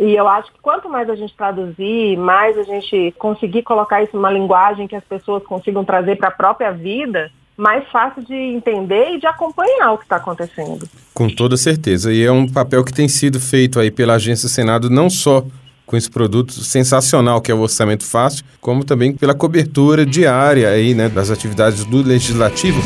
E 0.00 0.16
eu 0.16 0.26
acho 0.26 0.52
que 0.52 0.58
quanto 0.60 0.88
mais 0.88 1.08
a 1.08 1.14
gente 1.14 1.36
traduzir, 1.36 2.16
mais 2.16 2.58
a 2.58 2.64
gente 2.64 3.14
conseguir 3.16 3.62
colocar 3.62 4.02
isso 4.02 4.16
numa 4.16 4.32
linguagem 4.32 4.88
que 4.88 4.96
as 4.96 5.04
pessoas 5.04 5.44
consigam 5.44 5.84
trazer 5.84 6.16
para 6.16 6.26
a 6.26 6.32
própria 6.32 6.72
vida, 6.72 7.30
mais 7.60 7.86
fácil 7.90 8.22
de 8.24 8.34
entender 8.34 9.10
e 9.10 9.20
de 9.20 9.26
acompanhar 9.26 9.92
o 9.92 9.98
que 9.98 10.04
está 10.04 10.16
acontecendo. 10.16 10.88
Com 11.12 11.28
toda 11.28 11.56
certeza. 11.56 12.12
E 12.12 12.24
é 12.24 12.32
um 12.32 12.48
papel 12.48 12.82
que 12.82 12.92
tem 12.92 13.06
sido 13.06 13.38
feito 13.38 13.78
aí 13.78 13.90
pela 13.90 14.14
Agência 14.14 14.48
Senado, 14.48 14.88
não 14.88 15.10
só 15.10 15.44
com 15.84 15.96
esse 15.96 16.08
produto 16.08 16.52
sensacional 16.52 17.40
que 17.40 17.50
é 17.50 17.54
o 17.54 17.60
Orçamento 17.60 18.04
Fácil, 18.04 18.44
como 18.60 18.84
também 18.84 19.12
pela 19.12 19.34
cobertura 19.34 20.06
diária 20.06 20.70
aí, 20.70 20.94
né, 20.94 21.08
das 21.08 21.30
atividades 21.30 21.84
do 21.84 22.00
Legislativo. 22.00 22.80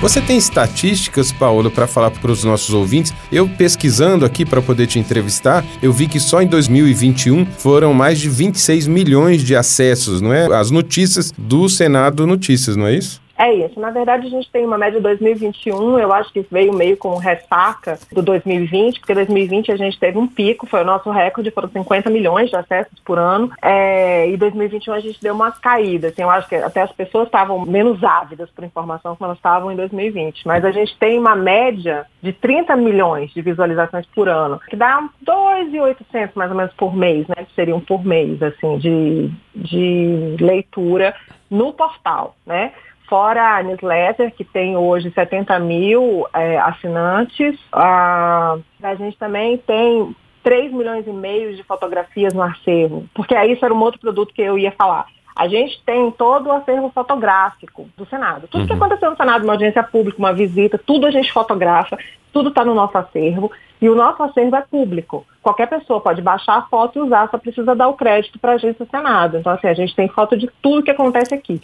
Você 0.00 0.20
tem 0.20 0.38
estatísticas, 0.38 1.32
Paulo, 1.32 1.72
para 1.72 1.88
falar 1.88 2.12
para 2.12 2.30
os 2.30 2.44
nossos 2.44 2.72
ouvintes? 2.72 3.12
Eu 3.32 3.48
pesquisando 3.48 4.24
aqui 4.24 4.44
para 4.44 4.62
poder 4.62 4.86
te 4.86 4.96
entrevistar, 4.96 5.64
eu 5.82 5.92
vi 5.92 6.06
que 6.06 6.20
só 6.20 6.40
em 6.40 6.46
2021 6.46 7.44
foram 7.44 7.92
mais 7.92 8.20
de 8.20 8.28
26 8.28 8.86
milhões 8.86 9.42
de 9.42 9.56
acessos, 9.56 10.20
não 10.20 10.32
é? 10.32 10.46
As 10.54 10.70
notícias 10.70 11.32
do 11.36 11.68
Senado 11.68 12.28
Notícias, 12.28 12.76
não 12.76 12.86
é 12.86 12.94
isso? 12.94 13.20
É 13.38 13.54
isso. 13.54 13.78
Na 13.78 13.90
verdade, 13.90 14.26
a 14.26 14.30
gente 14.30 14.50
tem 14.50 14.66
uma 14.66 14.76
média 14.76 14.98
de 14.98 15.02
2021, 15.04 15.96
eu 16.00 16.12
acho 16.12 16.32
que 16.32 16.44
veio 16.50 16.72
meio 16.72 16.96
com 16.96 17.16
ressaca 17.16 17.96
do 18.12 18.20
2020, 18.20 18.98
porque 18.98 19.14
2020 19.14 19.70
a 19.70 19.76
gente 19.76 19.98
teve 19.98 20.18
um 20.18 20.26
pico, 20.26 20.66
foi 20.66 20.82
o 20.82 20.84
nosso 20.84 21.08
recorde, 21.10 21.52
foram 21.52 21.68
50 21.68 22.10
milhões 22.10 22.50
de 22.50 22.56
acessos 22.56 22.98
por 23.04 23.16
ano, 23.16 23.52
é, 23.62 24.28
e 24.28 24.36
2021 24.36 24.92
a 24.92 25.00
gente 25.00 25.22
deu 25.22 25.34
uma 25.34 25.52
caída. 25.52 26.08
Assim, 26.08 26.22
eu 26.22 26.30
acho 26.30 26.48
que 26.48 26.56
até 26.56 26.82
as 26.82 26.90
pessoas 26.90 27.26
estavam 27.26 27.64
menos 27.64 28.02
ávidas 28.02 28.50
por 28.50 28.64
informação 28.64 29.14
como 29.14 29.26
elas 29.26 29.38
estavam 29.38 29.70
em 29.70 29.76
2020. 29.76 30.44
Mas 30.44 30.64
a 30.64 30.72
gente 30.72 30.98
tem 30.98 31.16
uma 31.16 31.36
média 31.36 32.06
de 32.20 32.32
30 32.32 32.74
milhões 32.74 33.30
de 33.32 33.40
visualizações 33.40 34.04
por 34.06 34.28
ano, 34.28 34.60
que 34.68 34.74
dá 34.74 35.08
2.800 35.24 36.30
mais 36.34 36.50
ou 36.50 36.56
menos 36.56 36.74
por 36.74 36.96
mês, 36.96 37.28
né? 37.28 37.36
Que 37.44 37.54
seriam 37.54 37.80
por 37.80 38.04
mês, 38.04 38.42
assim, 38.42 38.78
de, 38.78 39.30
de 39.54 40.36
leitura 40.40 41.14
no 41.48 41.72
portal, 41.72 42.34
né? 42.44 42.72
Fora 43.08 43.56
a 43.56 43.62
newsletter, 43.62 44.34
que 44.34 44.44
tem 44.44 44.76
hoje 44.76 45.10
70 45.10 45.58
mil 45.60 46.26
é, 46.34 46.58
assinantes, 46.58 47.58
a, 47.72 48.58
a 48.82 48.94
gente 48.94 49.16
também 49.16 49.56
tem 49.58 50.14
3 50.42 50.72
milhões 50.72 51.06
e 51.06 51.10
meio 51.10 51.54
de 51.54 51.62
fotografias 51.62 52.34
no 52.34 52.42
acervo, 52.42 53.06
porque 53.14 53.34
aí 53.34 53.52
isso 53.52 53.64
era 53.64 53.74
um 53.74 53.80
outro 53.80 54.00
produto 54.00 54.32
que 54.32 54.42
eu 54.42 54.58
ia 54.58 54.72
falar. 54.72 55.06
A 55.34 55.46
gente 55.46 55.80
tem 55.86 56.10
todo 56.10 56.48
o 56.48 56.52
acervo 56.52 56.90
fotográfico 56.92 57.88
do 57.96 58.04
Senado. 58.06 58.48
Tudo 58.48 58.62
uhum. 58.62 58.66
que 58.66 58.72
aconteceu 58.72 59.10
no 59.10 59.16
Senado, 59.16 59.44
uma 59.44 59.52
audiência 59.52 59.84
pública, 59.84 60.18
uma 60.18 60.32
visita, 60.32 60.76
tudo 60.76 61.06
a 61.06 61.12
gente 61.12 61.32
fotografa, 61.32 61.96
tudo 62.32 62.48
está 62.48 62.64
no 62.64 62.74
nosso 62.74 62.98
acervo. 62.98 63.50
E 63.80 63.88
o 63.88 63.94
nosso 63.94 64.20
acervo 64.22 64.56
é 64.56 64.62
público. 64.62 65.24
Qualquer 65.40 65.68
pessoa 65.68 66.00
pode 66.00 66.20
baixar 66.20 66.56
a 66.56 66.62
foto 66.62 66.98
e 66.98 67.02
usar, 67.02 67.30
só 67.30 67.38
precisa 67.38 67.76
dar 67.76 67.86
o 67.86 67.94
crédito 67.94 68.38
para 68.38 68.52
a 68.52 68.54
agência 68.56 68.84
Senado. 68.90 69.36
Então, 69.36 69.52
assim, 69.52 69.68
a 69.68 69.74
gente 69.74 69.94
tem 69.94 70.08
foto 70.08 70.36
de 70.36 70.50
tudo 70.60 70.82
que 70.82 70.90
acontece 70.90 71.32
aqui. 71.32 71.60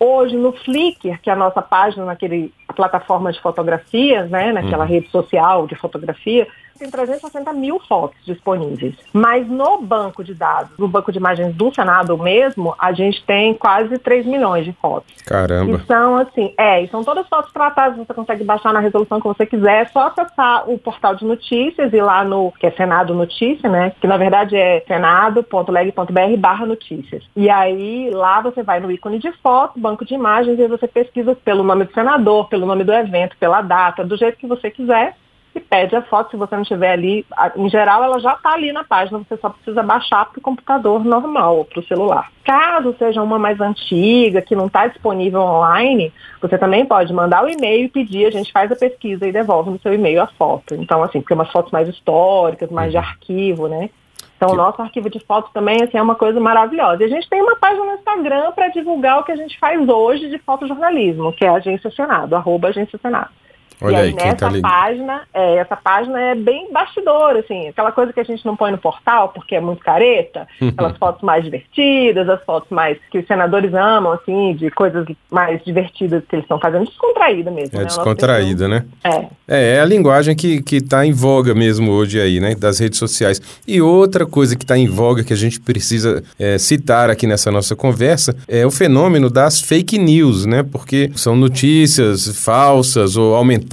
Hoje, 0.00 0.36
no 0.36 0.52
Flickr, 0.52 1.20
que 1.20 1.28
é 1.28 1.32
a 1.32 1.36
nossa 1.36 1.60
página 1.60 2.04
naquele 2.04 2.52
plataforma 2.76 3.32
de 3.32 3.40
fotografias, 3.40 4.30
né, 4.30 4.52
naquela 4.52 4.84
uhum. 4.84 4.90
rede 4.90 5.08
social 5.10 5.66
de 5.66 5.74
fotografia, 5.74 6.46
tem 6.78 6.90
360 6.90 7.52
mil 7.52 7.80
fotos 7.80 8.18
disponíveis. 8.24 8.94
Mas 9.12 9.46
no 9.48 9.82
banco 9.82 10.22
de 10.22 10.34
dados, 10.34 10.78
no 10.78 10.88
banco 10.88 11.12
de 11.12 11.18
imagens 11.18 11.54
do 11.54 11.74
Senado 11.74 12.16
mesmo, 12.16 12.74
a 12.78 12.92
gente 12.92 13.24
tem 13.24 13.54
quase 13.54 13.98
3 13.98 14.24
milhões 14.26 14.64
de 14.64 14.72
fotos. 14.72 15.14
Caramba. 15.26 15.76
E 15.76 15.86
são 15.86 16.16
assim, 16.16 16.54
é, 16.56 16.82
e 16.82 16.88
são 16.88 17.02
todas 17.02 17.26
fotos 17.28 17.52
tratadas, 17.52 17.98
você 17.98 18.14
consegue 18.14 18.44
baixar 18.44 18.72
na 18.72 18.80
resolução 18.80 19.20
que 19.20 19.26
você 19.26 19.44
quiser, 19.44 19.82
é 19.82 19.84
só 19.86 20.08
acessar 20.08 20.68
o 20.70 20.78
portal 20.78 21.14
de 21.14 21.24
notícias 21.24 21.92
e 21.92 22.00
lá 22.00 22.24
no, 22.24 22.52
que 22.52 22.66
é 22.66 22.70
Senado 22.70 23.14
Notícia, 23.14 23.68
né, 23.68 23.92
que 24.00 24.06
na 24.06 24.16
verdade 24.16 24.56
é 24.56 24.80
senado.leg.br 24.86 26.36
barra 26.38 26.66
notícias. 26.66 27.24
E 27.36 27.50
aí 27.50 28.10
lá 28.10 28.40
você 28.40 28.62
vai 28.62 28.80
no 28.80 28.90
ícone 28.90 29.18
de 29.18 29.32
foto, 29.32 29.78
banco 29.78 30.04
de 30.04 30.14
imagens, 30.14 30.58
e 30.58 30.68
você 30.68 30.86
pesquisa 30.86 31.34
pelo 31.34 31.62
nome 31.62 31.84
do 31.84 31.92
senador, 31.92 32.48
pelo 32.48 32.66
nome 32.66 32.84
do 32.84 32.92
evento, 32.92 33.36
pela 33.38 33.60
data, 33.60 34.04
do 34.04 34.16
jeito 34.16 34.38
que 34.38 34.46
você 34.46 34.70
quiser 34.70 35.16
e 35.58 35.60
pede 35.60 35.94
a 35.94 36.02
foto, 36.02 36.30
se 36.30 36.36
você 36.36 36.56
não 36.56 36.62
tiver 36.62 36.92
ali, 36.92 37.26
em 37.56 37.68
geral 37.68 38.02
ela 38.02 38.18
já 38.18 38.32
está 38.32 38.52
ali 38.52 38.72
na 38.72 38.82
página, 38.84 39.18
você 39.18 39.36
só 39.36 39.50
precisa 39.50 39.82
baixar 39.82 40.24
para 40.26 40.38
o 40.38 40.42
computador 40.42 41.04
normal 41.04 41.58
ou 41.58 41.64
para 41.64 41.80
o 41.80 41.86
celular. 41.86 42.30
Caso 42.44 42.94
seja 42.98 43.22
uma 43.22 43.38
mais 43.38 43.60
antiga, 43.60 44.40
que 44.40 44.56
não 44.56 44.66
está 44.66 44.86
disponível 44.86 45.40
online, 45.40 46.12
você 46.40 46.56
também 46.56 46.86
pode 46.86 47.12
mandar 47.12 47.44
o 47.44 47.50
e-mail 47.50 47.84
e 47.84 47.88
pedir, 47.88 48.26
a 48.26 48.30
gente 48.30 48.50
faz 48.52 48.72
a 48.72 48.76
pesquisa 48.76 49.26
e 49.26 49.32
devolve 49.32 49.70
no 49.70 49.80
seu 49.80 49.92
e-mail 49.92 50.22
a 50.22 50.26
foto. 50.26 50.74
Então, 50.74 51.02
assim, 51.02 51.20
porque 51.20 51.34
umas 51.34 51.52
fotos 51.52 51.70
mais 51.70 51.88
históricas, 51.88 52.70
mais 52.70 52.90
de 52.90 52.96
uhum. 52.96 53.04
arquivo, 53.04 53.68
né? 53.68 53.90
Então, 54.36 54.50
o 54.50 54.56
nosso 54.56 54.80
arquivo 54.80 55.10
de 55.10 55.18
fotos 55.18 55.52
também 55.52 55.82
assim, 55.82 55.98
é 55.98 56.02
uma 56.02 56.14
coisa 56.14 56.38
maravilhosa. 56.38 57.02
E 57.02 57.06
a 57.06 57.08
gente 57.08 57.28
tem 57.28 57.42
uma 57.42 57.56
página 57.56 57.84
no 57.84 57.94
Instagram 57.94 58.52
para 58.52 58.68
divulgar 58.68 59.18
o 59.18 59.24
que 59.24 59.32
a 59.32 59.36
gente 59.36 59.58
faz 59.58 59.86
hoje 59.88 60.28
de 60.28 60.38
fotojornalismo, 60.38 61.32
que 61.32 61.44
é 61.44 61.48
a 61.48 61.54
Agência 61.54 61.90
Senado, 61.90 62.36
arroba 62.36 62.68
Agência 62.68 62.98
Senado. 63.02 63.30
Olha 63.80 63.92
e 63.92 63.96
aí, 63.96 64.14
nessa 64.14 64.50
tá 64.50 64.60
página, 64.60 65.22
é, 65.32 65.56
essa 65.56 65.76
página 65.76 66.20
é 66.20 66.34
bem 66.34 66.72
bastidor, 66.72 67.36
assim, 67.36 67.68
aquela 67.68 67.92
coisa 67.92 68.12
que 68.12 68.18
a 68.18 68.24
gente 68.24 68.44
não 68.44 68.56
põe 68.56 68.72
no 68.72 68.78
portal 68.78 69.28
porque 69.28 69.54
é 69.54 69.60
muito 69.60 69.82
careta, 69.84 70.48
aquelas 70.60 70.96
fotos 70.96 71.22
mais 71.22 71.44
divertidas, 71.44 72.28
as 72.28 72.42
fotos 72.42 72.70
mais 72.70 72.98
que 73.10 73.18
os 73.18 73.26
senadores 73.26 73.72
amam, 73.74 74.12
assim, 74.12 74.54
de 74.54 74.70
coisas 74.70 75.06
mais 75.30 75.62
divertidas 75.64 76.24
que 76.28 76.34
eles 76.34 76.44
estão 76.44 76.58
fazendo, 76.58 76.86
descontraída 76.86 77.50
mesmo. 77.50 77.76
É 77.76 77.78
né? 77.80 77.84
descontraída, 77.84 78.66
né? 78.66 78.84
É. 79.04 79.26
é. 79.46 79.78
É 79.78 79.80
a 79.80 79.84
linguagem 79.84 80.34
que, 80.34 80.60
que 80.62 80.80
tá 80.80 81.06
em 81.06 81.12
voga 81.12 81.54
mesmo 81.54 81.92
hoje 81.92 82.20
aí, 82.20 82.40
né, 82.40 82.54
das 82.54 82.78
redes 82.78 82.98
sociais. 82.98 83.40
E 83.66 83.80
outra 83.80 84.26
coisa 84.26 84.56
que 84.56 84.64
está 84.64 84.76
em 84.76 84.88
voga 84.88 85.22
que 85.22 85.32
a 85.32 85.36
gente 85.36 85.60
precisa 85.60 86.22
é, 86.38 86.58
citar 86.58 87.10
aqui 87.10 87.26
nessa 87.26 87.50
nossa 87.50 87.76
conversa 87.76 88.34
é 88.48 88.66
o 88.66 88.70
fenômeno 88.70 89.30
das 89.30 89.60
fake 89.60 89.98
news, 89.98 90.46
né, 90.46 90.62
porque 90.62 91.10
são 91.14 91.36
notícias 91.36 92.42
falsas 92.42 93.16
ou 93.16 93.34
aumentadas 93.34 93.67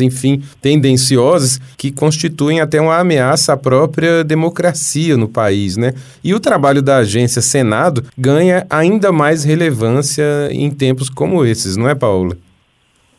enfim, 0.00 0.42
tendenciosas, 0.60 1.60
que 1.76 1.90
constituem 1.90 2.60
até 2.60 2.80
uma 2.80 2.98
ameaça 2.98 3.52
à 3.52 3.56
própria 3.56 4.24
democracia 4.24 5.16
no 5.16 5.28
país, 5.28 5.76
né? 5.76 5.94
E 6.22 6.34
o 6.34 6.40
trabalho 6.40 6.82
da 6.82 6.98
agência 6.98 7.42
Senado 7.42 8.04
ganha 8.16 8.66
ainda 8.68 9.12
mais 9.12 9.44
relevância 9.44 10.48
em 10.50 10.70
tempos 10.70 11.08
como 11.08 11.44
esses, 11.44 11.76
não 11.76 11.88
é, 11.88 11.94
Paula? 11.94 12.36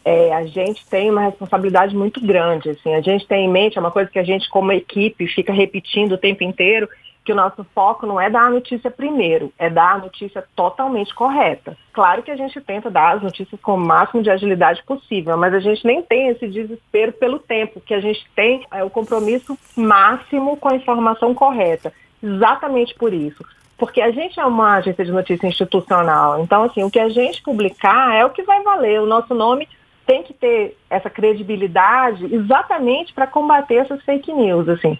É, 0.03 0.34
a 0.34 0.44
gente 0.46 0.84
tem 0.89 1.12
uma 1.12 1.22
responsabilidade 1.22 1.96
muito 1.96 2.20
grande, 2.25 2.72
assim, 2.72 2.96
a 2.96 3.01
gente 3.01 3.27
tem 3.27 3.46
em 3.46 3.51
mente, 3.51 3.77
é 3.77 3.82
uma 3.82 3.91
coisa 3.91 4.10
que 4.10 4.18
a 4.18 4.24
gente 4.24 4.50
como 4.50 4.72
equipe 4.72 5.27
fica 5.27 5.53
repetindo 5.53 6.13
o 6.13 6.18
tempo 6.18 6.44
inteiro, 6.44 6.89
que 7.31 7.33
o 7.33 7.35
nosso 7.35 7.63
foco 7.73 8.05
não 8.05 8.19
é 8.19 8.29
dar 8.29 8.47
a 8.47 8.50
notícia 8.50 8.91
primeiro, 8.91 9.53
é 9.57 9.69
dar 9.69 9.95
a 9.95 9.97
notícia 10.00 10.43
totalmente 10.53 11.15
correta. 11.15 11.77
Claro 11.93 12.21
que 12.21 12.29
a 12.29 12.35
gente 12.35 12.59
tenta 12.59 12.91
dar 12.91 13.15
as 13.15 13.21
notícias 13.21 13.59
com 13.61 13.75
o 13.75 13.79
máximo 13.79 14.21
de 14.21 14.29
agilidade 14.29 14.83
possível, 14.83 15.38
mas 15.38 15.53
a 15.53 15.61
gente 15.61 15.85
nem 15.85 16.01
tem 16.01 16.27
esse 16.27 16.45
desespero 16.47 17.13
pelo 17.13 17.39
tempo, 17.39 17.79
que 17.79 17.93
a 17.93 18.01
gente 18.01 18.27
tem 18.35 18.65
é 18.69 18.83
o 18.83 18.89
compromisso 18.89 19.57
máximo 19.77 20.57
com 20.57 20.69
a 20.69 20.75
informação 20.75 21.33
correta. 21.33 21.93
Exatamente 22.21 22.93
por 22.95 23.13
isso. 23.13 23.45
Porque 23.77 24.01
a 24.01 24.11
gente 24.11 24.38
é 24.38 24.45
uma 24.45 24.75
agência 24.75 25.05
de 25.05 25.11
notícia 25.11 25.47
institucional, 25.47 26.41
então 26.43 26.63
assim, 26.63 26.83
o 26.83 26.91
que 26.91 27.00
a 27.00 27.07
gente 27.07 27.41
publicar 27.41 28.13
é 28.13 28.25
o 28.25 28.29
que 28.29 28.43
vai 28.43 28.61
valer. 28.61 29.00
O 29.00 29.07
nosso 29.07 29.33
nome 29.33 29.69
tem 30.05 30.21
que 30.21 30.33
ter 30.33 30.77
essa 30.89 31.09
credibilidade 31.09 32.25
exatamente 32.33 33.13
para 33.13 33.25
combater 33.25 33.75
essas 33.75 34.03
fake 34.03 34.33
news, 34.33 34.67
assim. 34.67 34.97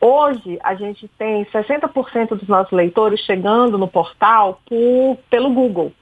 Hoje, 0.00 0.58
a 0.62 0.74
gente 0.74 1.08
tem 1.18 1.44
60% 1.46 2.28
dos 2.36 2.48
nossos 2.48 2.72
leitores 2.72 3.20
chegando 3.20 3.76
no 3.76 3.88
portal 3.88 4.60
por, 4.66 5.18
pelo 5.28 5.50
Google. 5.50 5.92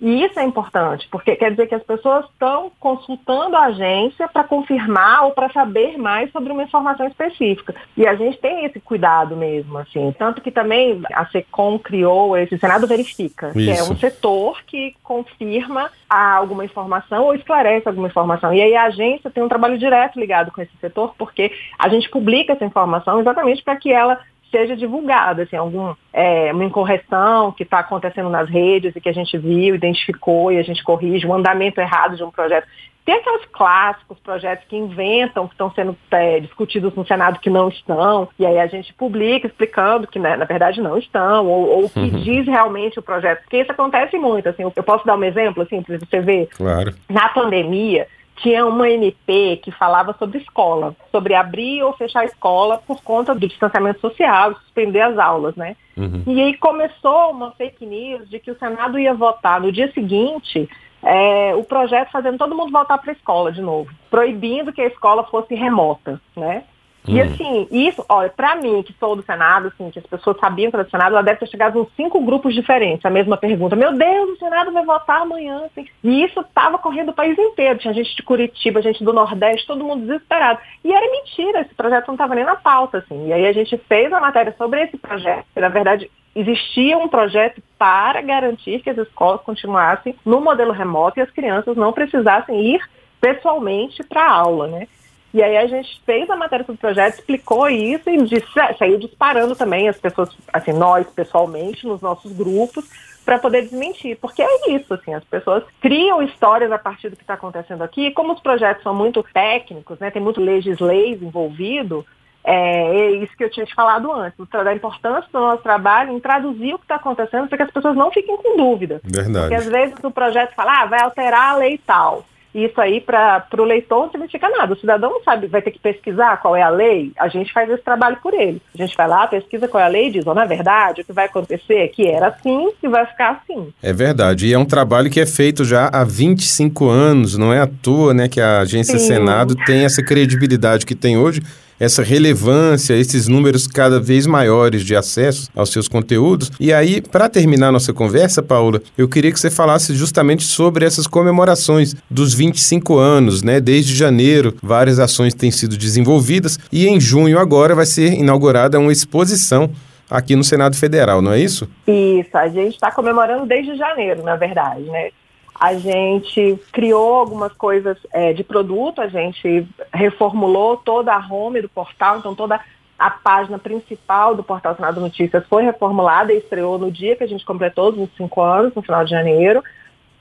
E 0.00 0.24
isso 0.24 0.38
é 0.38 0.44
importante, 0.44 1.08
porque 1.10 1.34
quer 1.34 1.50
dizer 1.50 1.66
que 1.66 1.74
as 1.74 1.82
pessoas 1.82 2.24
estão 2.26 2.70
consultando 2.78 3.56
a 3.56 3.64
agência 3.64 4.28
para 4.28 4.44
confirmar 4.44 5.24
ou 5.24 5.32
para 5.32 5.50
saber 5.50 5.98
mais 5.98 6.30
sobre 6.30 6.52
uma 6.52 6.62
informação 6.62 7.06
específica. 7.06 7.74
E 7.96 8.06
a 8.06 8.14
gente 8.14 8.38
tem 8.38 8.64
esse 8.64 8.78
cuidado 8.80 9.36
mesmo, 9.36 9.76
assim. 9.78 10.14
Tanto 10.16 10.40
que 10.40 10.52
também 10.52 11.02
a 11.12 11.26
SECOM 11.26 11.78
criou 11.78 12.36
esse 12.36 12.56
Senado 12.58 12.86
Verifica, 12.86 13.48
isso. 13.48 13.54
que 13.54 13.70
é 13.70 13.82
um 13.82 13.96
setor 13.96 14.62
que 14.64 14.94
confirma 15.02 15.90
alguma 16.08 16.64
informação 16.64 17.24
ou 17.24 17.34
esclarece 17.34 17.88
alguma 17.88 18.08
informação. 18.08 18.54
E 18.54 18.62
aí 18.62 18.76
a 18.76 18.84
agência 18.84 19.30
tem 19.30 19.42
um 19.42 19.48
trabalho 19.48 19.76
direto 19.78 20.18
ligado 20.18 20.52
com 20.52 20.62
esse 20.62 20.76
setor, 20.80 21.14
porque 21.18 21.50
a 21.78 21.88
gente 21.88 22.08
publica 22.08 22.52
essa 22.52 22.64
informação 22.64 23.18
exatamente 23.20 23.62
para 23.62 23.76
que 23.76 23.92
ela 23.92 24.20
seja 24.50 24.76
divulgada, 24.76 25.42
assim, 25.42 25.56
algum, 25.56 25.94
é, 26.12 26.52
uma 26.52 26.64
incorreção 26.64 27.52
que 27.52 27.62
está 27.62 27.80
acontecendo 27.80 28.30
nas 28.30 28.48
redes 28.48 28.94
e 28.94 29.00
que 29.00 29.08
a 29.08 29.12
gente 29.12 29.36
viu, 29.36 29.74
identificou 29.74 30.50
e 30.52 30.58
a 30.58 30.62
gente 30.62 30.82
corrige, 30.82 31.26
um 31.26 31.34
andamento 31.34 31.80
errado 31.80 32.16
de 32.16 32.22
um 32.24 32.30
projeto. 32.30 32.66
Tem 33.08 33.14
aqueles 33.14 33.46
clássicos 33.46 34.18
projetos 34.18 34.66
que 34.68 34.76
inventam, 34.76 35.46
que 35.46 35.54
estão 35.54 35.70
sendo 35.72 35.96
é, 36.10 36.40
discutidos 36.40 36.94
no 36.94 37.06
Senado 37.06 37.40
que 37.40 37.48
não 37.48 37.70
estão, 37.70 38.28
e 38.38 38.44
aí 38.44 38.58
a 38.58 38.66
gente 38.66 38.92
publica 38.92 39.46
explicando 39.46 40.06
que 40.06 40.18
né, 40.18 40.36
na 40.36 40.44
verdade 40.44 40.82
não 40.82 40.98
estão, 40.98 41.46
ou, 41.46 41.86
o 41.86 41.88
que 41.88 42.00
uhum. 42.00 42.20
diz 42.20 42.46
realmente 42.46 42.98
o 42.98 43.02
projeto. 43.02 43.40
Porque 43.44 43.62
isso 43.62 43.72
acontece 43.72 44.18
muito, 44.18 44.50
assim, 44.50 44.62
eu 44.62 44.82
posso 44.82 45.06
dar 45.06 45.16
um 45.16 45.24
exemplo, 45.24 45.62
assim, 45.62 45.82
para 45.82 45.98
você 45.98 46.20
ver? 46.20 46.48
Claro. 46.54 46.92
Na 47.08 47.30
pandemia, 47.30 48.06
tinha 48.42 48.66
uma 48.66 48.88
MP 48.88 49.56
que 49.62 49.70
falava 49.70 50.14
sobre 50.18 50.38
escola, 50.38 50.94
sobre 51.10 51.34
abrir 51.34 51.82
ou 51.82 51.92
fechar 51.92 52.20
a 52.20 52.24
escola 52.24 52.78
por 52.86 53.02
conta 53.02 53.34
do 53.34 53.46
distanciamento 53.46 54.00
social, 54.00 54.54
suspender 54.54 55.00
as 55.00 55.18
aulas, 55.18 55.54
né? 55.56 55.76
Uhum. 55.96 56.22
E 56.26 56.40
aí 56.40 56.56
começou 56.56 57.30
uma 57.30 57.52
fake 57.52 57.84
news 57.84 58.28
de 58.28 58.38
que 58.38 58.50
o 58.50 58.58
Senado 58.58 58.98
ia 58.98 59.14
votar 59.14 59.60
no 59.60 59.72
dia 59.72 59.92
seguinte 59.92 60.68
é, 61.02 61.54
o 61.54 61.64
projeto 61.64 62.10
fazendo 62.10 62.38
todo 62.38 62.56
mundo 62.56 62.72
voltar 62.72 62.98
para 62.98 63.12
a 63.12 63.14
escola 63.14 63.52
de 63.52 63.60
novo, 63.60 63.90
proibindo 64.10 64.72
que 64.72 64.80
a 64.80 64.86
escola 64.86 65.24
fosse 65.24 65.54
remota, 65.54 66.20
né? 66.36 66.64
E 67.06 67.20
hum. 67.20 67.24
assim, 67.24 67.68
isso, 67.70 68.04
olha, 68.08 68.28
para 68.28 68.56
mim, 68.56 68.82
que 68.82 68.94
sou 68.98 69.16
do 69.16 69.22
Senado, 69.22 69.68
assim, 69.68 69.90
que 69.90 69.98
as 69.98 70.06
pessoas 70.06 70.38
sabiam 70.38 70.70
que 70.70 70.76
era 70.76 70.84
do 70.84 70.90
Senado, 70.90 71.12
ela 71.12 71.22
deve 71.22 71.38
ter 71.38 71.48
chegado 71.48 71.80
em 71.80 71.86
cinco 71.96 72.20
grupos 72.20 72.54
diferentes, 72.54 73.04
a 73.04 73.10
mesma 73.10 73.36
pergunta. 73.36 73.76
Meu 73.76 73.92
Deus, 73.92 74.30
o 74.30 74.38
Senado 74.38 74.72
vai 74.72 74.84
votar 74.84 75.22
amanhã. 75.22 75.62
Assim. 75.66 75.86
E 76.02 76.24
isso 76.24 76.40
estava 76.40 76.78
correndo 76.78 77.10
o 77.10 77.14
país 77.14 77.38
inteiro. 77.38 77.78
Tinha 77.78 77.94
gente 77.94 78.14
de 78.14 78.22
Curitiba, 78.22 78.82
gente 78.82 79.02
do 79.04 79.12
Nordeste, 79.12 79.66
todo 79.66 79.84
mundo 79.84 80.06
desesperado. 80.06 80.60
E 80.84 80.92
era 80.92 81.10
mentira, 81.10 81.60
esse 81.60 81.74
projeto 81.74 82.08
não 82.08 82.14
estava 82.14 82.34
nem 82.34 82.44
na 82.44 82.56
pauta, 82.56 82.98
assim. 82.98 83.28
E 83.28 83.32
aí 83.32 83.46
a 83.46 83.52
gente 83.52 83.76
fez 83.88 84.12
a 84.12 84.20
matéria 84.20 84.54
sobre 84.58 84.82
esse 84.82 84.96
projeto. 84.98 85.46
Na 85.56 85.68
verdade, 85.68 86.10
existia 86.34 86.98
um 86.98 87.08
projeto 87.08 87.62
para 87.78 88.20
garantir 88.20 88.80
que 88.80 88.90
as 88.90 88.98
escolas 88.98 89.40
continuassem 89.42 90.14
no 90.24 90.40
modelo 90.40 90.72
remoto 90.72 91.18
e 91.18 91.22
as 91.22 91.30
crianças 91.30 91.76
não 91.76 91.92
precisassem 91.92 92.74
ir 92.74 92.80
pessoalmente 93.20 94.02
para 94.04 94.22
a 94.22 94.32
aula, 94.32 94.68
né? 94.68 94.86
E 95.32 95.42
aí 95.42 95.56
a 95.58 95.66
gente 95.66 96.00
fez 96.06 96.28
a 96.30 96.36
matéria 96.36 96.64
sobre 96.64 96.78
o 96.78 96.80
projeto, 96.80 97.14
explicou 97.14 97.68
isso 97.68 98.08
e 98.08 98.22
disse, 98.22 98.46
saiu 98.78 98.98
disparando 98.98 99.54
também 99.54 99.88
as 99.88 99.98
pessoas, 99.98 100.30
assim, 100.52 100.72
nós 100.72 101.06
pessoalmente, 101.08 101.86
nos 101.86 102.00
nossos 102.00 102.32
grupos, 102.32 102.88
para 103.24 103.38
poder 103.38 103.62
desmentir. 103.62 104.16
Porque 104.18 104.40
é 104.40 104.70
isso, 104.70 104.94
assim, 104.94 105.12
as 105.12 105.24
pessoas 105.24 105.62
criam 105.82 106.22
histórias 106.22 106.72
a 106.72 106.78
partir 106.78 107.10
do 107.10 107.16
que 107.16 107.22
está 107.22 107.34
acontecendo 107.34 107.82
aqui, 107.82 108.06
e 108.06 108.10
como 108.12 108.32
os 108.32 108.40
projetos 108.40 108.82
são 108.82 108.94
muito 108.94 109.22
técnicos, 109.22 109.98
né, 109.98 110.10
tem 110.10 110.22
muito 110.22 110.40
legislais 110.40 111.22
envolvido, 111.22 112.06
é, 112.42 112.96
é, 112.96 113.10
isso 113.16 113.36
que 113.36 113.44
eu 113.44 113.50
tinha 113.50 113.66
te 113.66 113.74
falado 113.74 114.10
antes, 114.10 114.38
da 114.48 114.74
importância 114.74 115.28
do 115.30 115.38
nosso 115.38 115.62
trabalho 115.62 116.12
em 116.12 116.20
traduzir 116.20 116.72
o 116.72 116.78
que 116.78 116.84
está 116.84 116.94
acontecendo 116.94 117.46
para 117.46 117.58
que 117.58 117.64
as 117.64 117.70
pessoas 117.70 117.94
não 117.94 118.10
fiquem 118.10 118.38
com 118.38 118.56
dúvida. 118.56 119.02
Verdade. 119.04 119.48
Porque 119.48 119.54
às 119.54 119.66
vezes 119.66 119.96
o 120.02 120.10
projeto 120.10 120.54
fala, 120.54 120.80
ah, 120.80 120.86
vai 120.86 121.00
alterar 121.02 121.50
a 121.50 121.56
lei 121.56 121.76
tal 121.76 122.24
isso 122.54 122.80
aí 122.80 123.00
para 123.00 123.46
o 123.58 123.64
leitor 123.64 124.04
não 124.04 124.10
significa 124.10 124.48
nada. 124.48 124.72
O 124.72 124.78
cidadão 124.78 125.10
não 125.10 125.22
sabe, 125.22 125.46
vai 125.46 125.62
ter 125.62 125.70
que 125.70 125.78
pesquisar 125.78 126.38
qual 126.38 126.56
é 126.56 126.62
a 126.62 126.68
lei, 126.68 127.12
a 127.18 127.28
gente 127.28 127.52
faz 127.52 127.70
esse 127.70 127.82
trabalho 127.82 128.18
por 128.22 128.34
ele. 128.34 128.60
A 128.74 128.82
gente 128.82 128.96
vai 128.96 129.08
lá, 129.08 129.26
pesquisa 129.26 129.68
qual 129.68 129.82
é 129.82 129.86
a 129.86 129.88
lei 129.88 130.08
e 130.08 130.12
diz, 130.12 130.26
oh, 130.26 130.34
na 130.34 130.44
verdade, 130.44 131.02
o 131.02 131.04
que 131.04 131.12
vai 131.12 131.26
acontecer 131.26 131.76
é 131.76 131.88
que 131.88 132.06
era 132.06 132.28
assim 132.28 132.72
e 132.82 132.88
vai 132.88 133.06
ficar 133.06 133.42
assim. 133.42 133.72
É 133.82 133.92
verdade, 133.92 134.46
e 134.46 134.52
é 134.52 134.58
um 134.58 134.64
trabalho 134.64 135.10
que 135.10 135.20
é 135.20 135.26
feito 135.26 135.64
já 135.64 135.88
há 135.92 136.04
25 136.04 136.88
anos, 136.88 137.36
não 137.36 137.52
é 137.52 137.60
à 137.60 137.66
toa 137.66 138.14
né, 138.14 138.28
que 138.28 138.40
a 138.40 138.60
Agência 138.60 138.98
Sim. 138.98 139.06
Senado 139.06 139.54
tem 139.66 139.84
essa 139.84 140.02
credibilidade 140.02 140.86
que 140.86 140.94
tem 140.94 141.16
hoje 141.16 141.42
essa 141.78 142.02
relevância, 142.02 142.94
esses 142.94 143.28
números 143.28 143.66
cada 143.66 144.00
vez 144.00 144.26
maiores 144.26 144.82
de 144.84 144.96
acesso 144.96 145.48
aos 145.54 145.70
seus 145.70 145.88
conteúdos. 145.88 146.50
E 146.58 146.72
aí, 146.72 147.00
para 147.00 147.28
terminar 147.28 147.72
nossa 147.72 147.92
conversa, 147.92 148.42
Paula, 148.42 148.80
eu 148.96 149.08
queria 149.08 149.32
que 149.32 149.40
você 149.40 149.50
falasse 149.50 149.94
justamente 149.94 150.44
sobre 150.44 150.84
essas 150.84 151.06
comemorações 151.06 151.94
dos 152.10 152.34
25 152.34 152.96
anos, 152.96 153.42
né? 153.42 153.60
Desde 153.60 153.94
janeiro, 153.94 154.54
várias 154.62 154.98
ações 154.98 155.34
têm 155.34 155.50
sido 155.50 155.76
desenvolvidas 155.76 156.58
e 156.72 156.86
em 156.86 157.00
junho 157.00 157.38
agora 157.38 157.74
vai 157.74 157.86
ser 157.86 158.12
inaugurada 158.12 158.78
uma 158.78 158.92
exposição 158.92 159.70
aqui 160.10 160.34
no 160.34 160.44
Senado 160.44 160.76
Federal, 160.76 161.20
não 161.20 161.32
é 161.32 161.40
isso? 161.40 161.68
Isso, 161.86 162.36
a 162.36 162.48
gente 162.48 162.74
está 162.74 162.90
comemorando 162.90 163.46
desde 163.46 163.76
janeiro, 163.76 164.22
na 164.22 164.36
verdade, 164.36 164.82
né? 164.82 165.10
A 165.58 165.74
gente 165.74 166.58
criou 166.72 167.14
algumas 167.14 167.52
coisas 167.52 167.98
é, 168.12 168.32
de 168.32 168.44
produto, 168.44 169.00
a 169.00 169.08
gente 169.08 169.66
reformulou 169.92 170.76
toda 170.76 171.12
a 171.12 171.18
home 171.18 171.60
do 171.60 171.68
portal, 171.68 172.18
então 172.18 172.34
toda 172.34 172.60
a 172.98 173.10
página 173.10 173.58
principal 173.58 174.34
do 174.34 174.42
Portal 174.42 174.74
Senado 174.74 175.00
Notícias 175.00 175.46
foi 175.48 175.64
reformulada 175.64 176.32
e 176.32 176.38
estreou 176.38 176.78
no 176.78 176.90
dia 176.90 177.16
que 177.16 177.24
a 177.24 177.28
gente 177.28 177.44
completou 177.44 177.90
os 177.90 177.96
25 177.96 178.40
anos, 178.40 178.74
no 178.74 178.82
final 178.82 179.04
de 179.04 179.10
janeiro. 179.10 179.62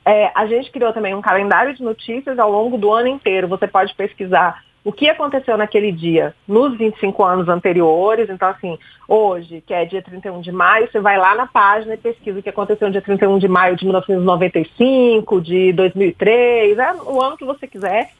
É, 0.05 0.31
a 0.33 0.45
gente 0.47 0.71
criou 0.71 0.93
também 0.93 1.13
um 1.13 1.21
calendário 1.21 1.73
de 1.75 1.83
notícias 1.83 2.39
ao 2.39 2.51
longo 2.51 2.77
do 2.77 2.91
ano 2.91 3.07
inteiro. 3.07 3.47
Você 3.47 3.67
pode 3.67 3.93
pesquisar 3.93 4.63
o 4.87 4.91
que 4.93 5.09
aconteceu 5.09 5.57
naquele 5.57 5.91
dia 5.91 6.33
nos 6.47 6.77
25 6.77 7.21
anos 7.21 7.49
anteriores. 7.49 8.29
Então, 8.29 8.47
assim, 8.47 8.79
hoje, 9.05 9.61
que 9.67 9.73
é 9.73 9.83
dia 9.83 10.01
31 10.01 10.39
de 10.39 10.49
maio, 10.49 10.89
você 10.89 11.01
vai 11.01 11.17
lá 11.17 11.35
na 11.35 11.45
página 11.45 11.95
e 11.95 11.97
pesquisa 11.97 12.39
o 12.39 12.41
que 12.41 12.47
aconteceu 12.47 12.87
no 12.87 12.93
dia 12.93 13.01
31 13.01 13.37
de 13.37 13.49
maio 13.49 13.75
de 13.75 13.83
1995, 13.83 15.41
de 15.41 15.73
2003, 15.73 16.79
é 16.79 16.93
o 17.03 17.21
ano 17.21 17.35
que 17.35 17.43
você 17.43 17.67
quiser. 17.67 18.11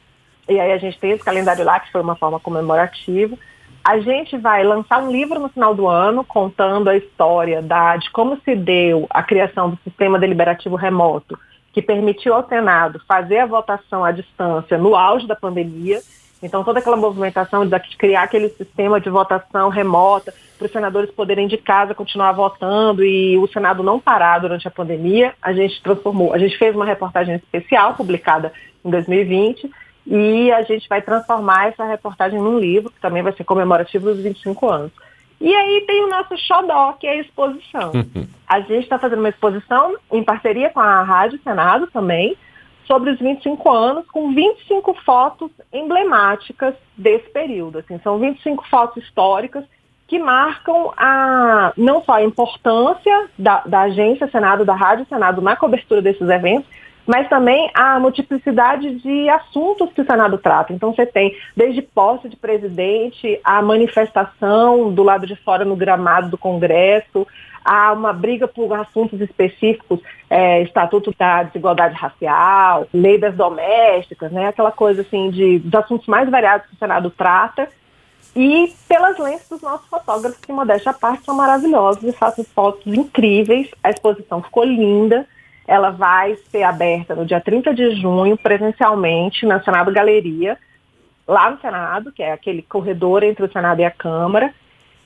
E 0.46 0.60
aí 0.60 0.70
a 0.70 0.76
gente 0.76 0.98
tem 0.98 1.12
esse 1.12 1.24
calendário 1.24 1.64
lá, 1.64 1.80
que 1.80 1.90
foi 1.90 2.02
uma 2.02 2.16
forma 2.16 2.38
comemorativa. 2.38 3.34
A 3.82 3.98
gente 4.00 4.36
vai 4.36 4.62
lançar 4.62 5.02
um 5.02 5.10
livro 5.10 5.40
no 5.40 5.48
final 5.48 5.74
do 5.74 5.88
ano 5.88 6.22
contando 6.22 6.90
a 6.90 6.96
história 6.98 7.62
da, 7.62 7.96
de 7.96 8.10
como 8.10 8.38
se 8.44 8.54
deu 8.54 9.06
a 9.08 9.22
criação 9.22 9.70
do 9.70 9.78
sistema 9.84 10.18
deliberativo 10.18 10.76
remoto, 10.76 11.38
que 11.72 11.80
permitiu 11.80 12.34
ao 12.34 12.46
Senado 12.46 13.00
fazer 13.08 13.38
a 13.38 13.46
votação 13.46 14.04
à 14.04 14.12
distância 14.12 14.76
no 14.76 14.94
auge 14.94 15.26
da 15.26 15.34
pandemia 15.34 16.02
então, 16.42 16.62
toda 16.62 16.78
aquela 16.78 16.96
movimentação 16.96 17.66
de 17.66 17.78
criar 17.96 18.22
aquele 18.22 18.48
sistema 18.50 19.00
de 19.00 19.10
votação 19.10 19.68
remota 19.68 20.32
para 20.56 20.66
os 20.66 20.72
senadores 20.72 21.10
poderem 21.10 21.48
de 21.48 21.56
casa 21.56 21.94
continuar 21.94 22.32
votando 22.32 23.04
e 23.04 23.36
o 23.36 23.46
Senado 23.48 23.82
não 23.82 23.98
parar 23.98 24.38
durante 24.38 24.66
a 24.68 24.70
pandemia, 24.70 25.34
a 25.42 25.52
gente 25.52 25.82
transformou, 25.82 26.32
a 26.32 26.38
gente 26.38 26.56
fez 26.56 26.74
uma 26.74 26.84
reportagem 26.84 27.34
especial 27.34 27.94
publicada 27.94 28.52
em 28.84 28.90
2020 28.90 29.70
e 30.06 30.50
a 30.52 30.62
gente 30.62 30.88
vai 30.88 31.02
transformar 31.02 31.68
essa 31.68 31.84
reportagem 31.84 32.40
num 32.40 32.58
livro, 32.58 32.90
que 32.90 33.00
também 33.00 33.22
vai 33.22 33.32
ser 33.32 33.44
comemorativo 33.44 34.06
dos 34.06 34.22
25 34.22 34.68
anos. 34.68 34.92
E 35.40 35.54
aí 35.54 35.84
tem 35.86 36.04
o 36.04 36.08
nosso 36.08 36.36
xodó, 36.36 36.94
que 36.94 37.06
é 37.06 37.10
a 37.10 37.20
exposição. 37.20 37.92
a 38.46 38.60
gente 38.60 38.84
está 38.84 38.98
fazendo 38.98 39.20
uma 39.20 39.28
exposição 39.28 39.96
em 40.12 40.22
parceria 40.22 40.70
com 40.70 40.80
a 40.80 41.02
Rádio 41.02 41.38
Senado 41.42 41.86
também, 41.88 42.36
sobre 42.88 43.10
os 43.10 43.18
25 43.20 43.70
anos, 43.70 44.06
com 44.06 44.32
25 44.32 44.94
fotos 45.04 45.50
emblemáticas 45.70 46.74
desse 46.96 47.28
período. 47.30 47.78
Assim, 47.78 48.00
são 48.02 48.18
25 48.18 48.66
fotos 48.68 49.04
históricas 49.04 49.62
que 50.08 50.18
marcam 50.18 50.90
a, 50.96 51.74
não 51.76 52.02
só 52.02 52.14
a 52.14 52.24
importância 52.24 53.28
da, 53.38 53.60
da 53.66 53.82
agência 53.82 54.26
Senado, 54.28 54.64
da 54.64 54.74
Rádio 54.74 55.06
Senado 55.06 55.42
na 55.42 55.54
cobertura 55.54 56.00
desses 56.00 56.26
eventos, 56.26 56.66
mas 57.06 57.28
também 57.28 57.70
a 57.74 58.00
multiplicidade 58.00 58.96
de 58.96 59.28
assuntos 59.28 59.92
que 59.92 60.00
o 60.00 60.06
Senado 60.06 60.38
trata. 60.38 60.72
Então 60.72 60.94
você 60.94 61.04
tem 61.04 61.36
desde 61.54 61.82
posse 61.82 62.28
de 62.28 62.36
presidente, 62.36 63.38
a 63.44 63.60
manifestação 63.60 64.92
do 64.92 65.02
lado 65.02 65.26
de 65.26 65.36
fora 65.36 65.64
no 65.64 65.76
gramado 65.76 66.30
do 66.30 66.38
Congresso, 66.38 67.26
há 67.68 67.92
uma 67.92 68.14
briga 68.14 68.48
por 68.48 68.72
assuntos 68.72 69.20
específicos, 69.20 70.00
é, 70.30 70.62
Estatuto 70.62 71.14
da 71.18 71.42
Desigualdade 71.42 71.94
Racial, 71.94 72.86
Lei 72.94 73.18
das 73.18 73.34
Domésticas, 73.34 74.32
né, 74.32 74.48
aquela 74.48 74.72
coisa 74.72 75.02
assim 75.02 75.28
de, 75.30 75.58
dos 75.58 75.74
assuntos 75.74 76.06
mais 76.06 76.30
variados 76.30 76.66
que 76.66 76.74
o 76.74 76.78
Senado 76.78 77.10
trata, 77.10 77.68
e 78.34 78.72
pelas 78.88 79.18
lentes 79.18 79.48
dos 79.50 79.60
nossos 79.60 79.86
fotógrafos, 79.88 80.40
que 80.40 80.50
modéstia 80.50 80.92
à 80.92 80.94
parte 80.94 81.24
são 81.24 81.34
maravilhosos 81.34 82.02
e 82.04 82.12
fazem 82.12 82.44
fotos 82.44 82.86
incríveis. 82.86 83.68
A 83.82 83.90
exposição 83.90 84.42
ficou 84.42 84.64
linda. 84.64 85.26
Ela 85.66 85.90
vai 85.90 86.36
ser 86.50 86.62
aberta 86.62 87.14
no 87.14 87.26
dia 87.26 87.40
30 87.40 87.74
de 87.74 87.96
junho, 88.00 88.36
presencialmente, 88.36 89.44
na 89.44 89.62
Senado 89.62 89.92
Galeria, 89.92 90.56
lá 91.26 91.50
no 91.50 91.60
Senado, 91.60 92.12
que 92.12 92.22
é 92.22 92.32
aquele 92.32 92.62
corredor 92.62 93.22
entre 93.22 93.44
o 93.44 93.52
Senado 93.52 93.80
e 93.80 93.84
a 93.84 93.90
Câmara. 93.90 94.54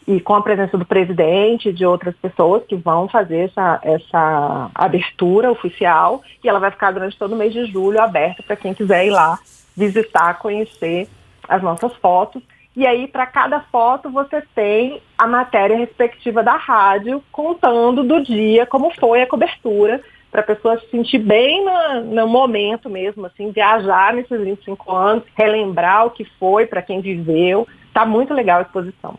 E 0.06 0.20
com 0.20 0.34
a 0.34 0.42
presença 0.42 0.76
do 0.76 0.84
presidente 0.84 1.68
e 1.68 1.72
de 1.72 1.84
outras 1.84 2.14
pessoas 2.16 2.64
que 2.64 2.74
vão 2.74 3.08
fazer 3.08 3.50
essa, 3.50 3.80
essa 3.82 4.70
abertura 4.74 5.50
oficial 5.50 6.22
e 6.42 6.48
ela 6.48 6.58
vai 6.58 6.70
ficar 6.70 6.90
durante 6.90 7.18
todo 7.18 7.32
o 7.32 7.36
mês 7.36 7.52
de 7.52 7.66
julho 7.66 8.00
aberta 8.00 8.42
para 8.42 8.56
quem 8.56 8.74
quiser 8.74 9.06
ir 9.06 9.10
lá 9.10 9.38
visitar, 9.76 10.38
conhecer 10.38 11.08
as 11.48 11.62
nossas 11.62 11.94
fotos. 11.96 12.42
E 12.74 12.86
aí, 12.86 13.06
para 13.06 13.26
cada 13.26 13.60
foto, 13.60 14.10
você 14.10 14.42
tem 14.54 15.00
a 15.18 15.26
matéria 15.26 15.76
respectiva 15.76 16.42
da 16.42 16.56
rádio 16.56 17.22
contando 17.30 18.02
do 18.02 18.22
dia 18.22 18.66
como 18.66 18.90
foi 18.94 19.22
a 19.22 19.26
cobertura, 19.26 20.00
para 20.30 20.40
a 20.40 20.44
pessoa 20.44 20.80
se 20.80 20.88
sentir 20.88 21.18
bem 21.18 21.62
no, 22.06 22.26
momento 22.26 22.88
mesmo, 22.88 23.26
assim, 23.26 23.50
viajar 23.50 24.14
nesses 24.14 24.40
25 24.40 24.90
anos, 24.90 25.24
relembrar 25.36 26.06
o 26.06 26.10
que 26.10 26.24
foi 26.24 26.66
para 26.66 26.80
quem 26.80 27.02
viveu. 27.02 27.68
Está 27.86 28.06
muito 28.06 28.32
legal 28.32 28.60
a 28.60 28.62
exposição. 28.62 29.18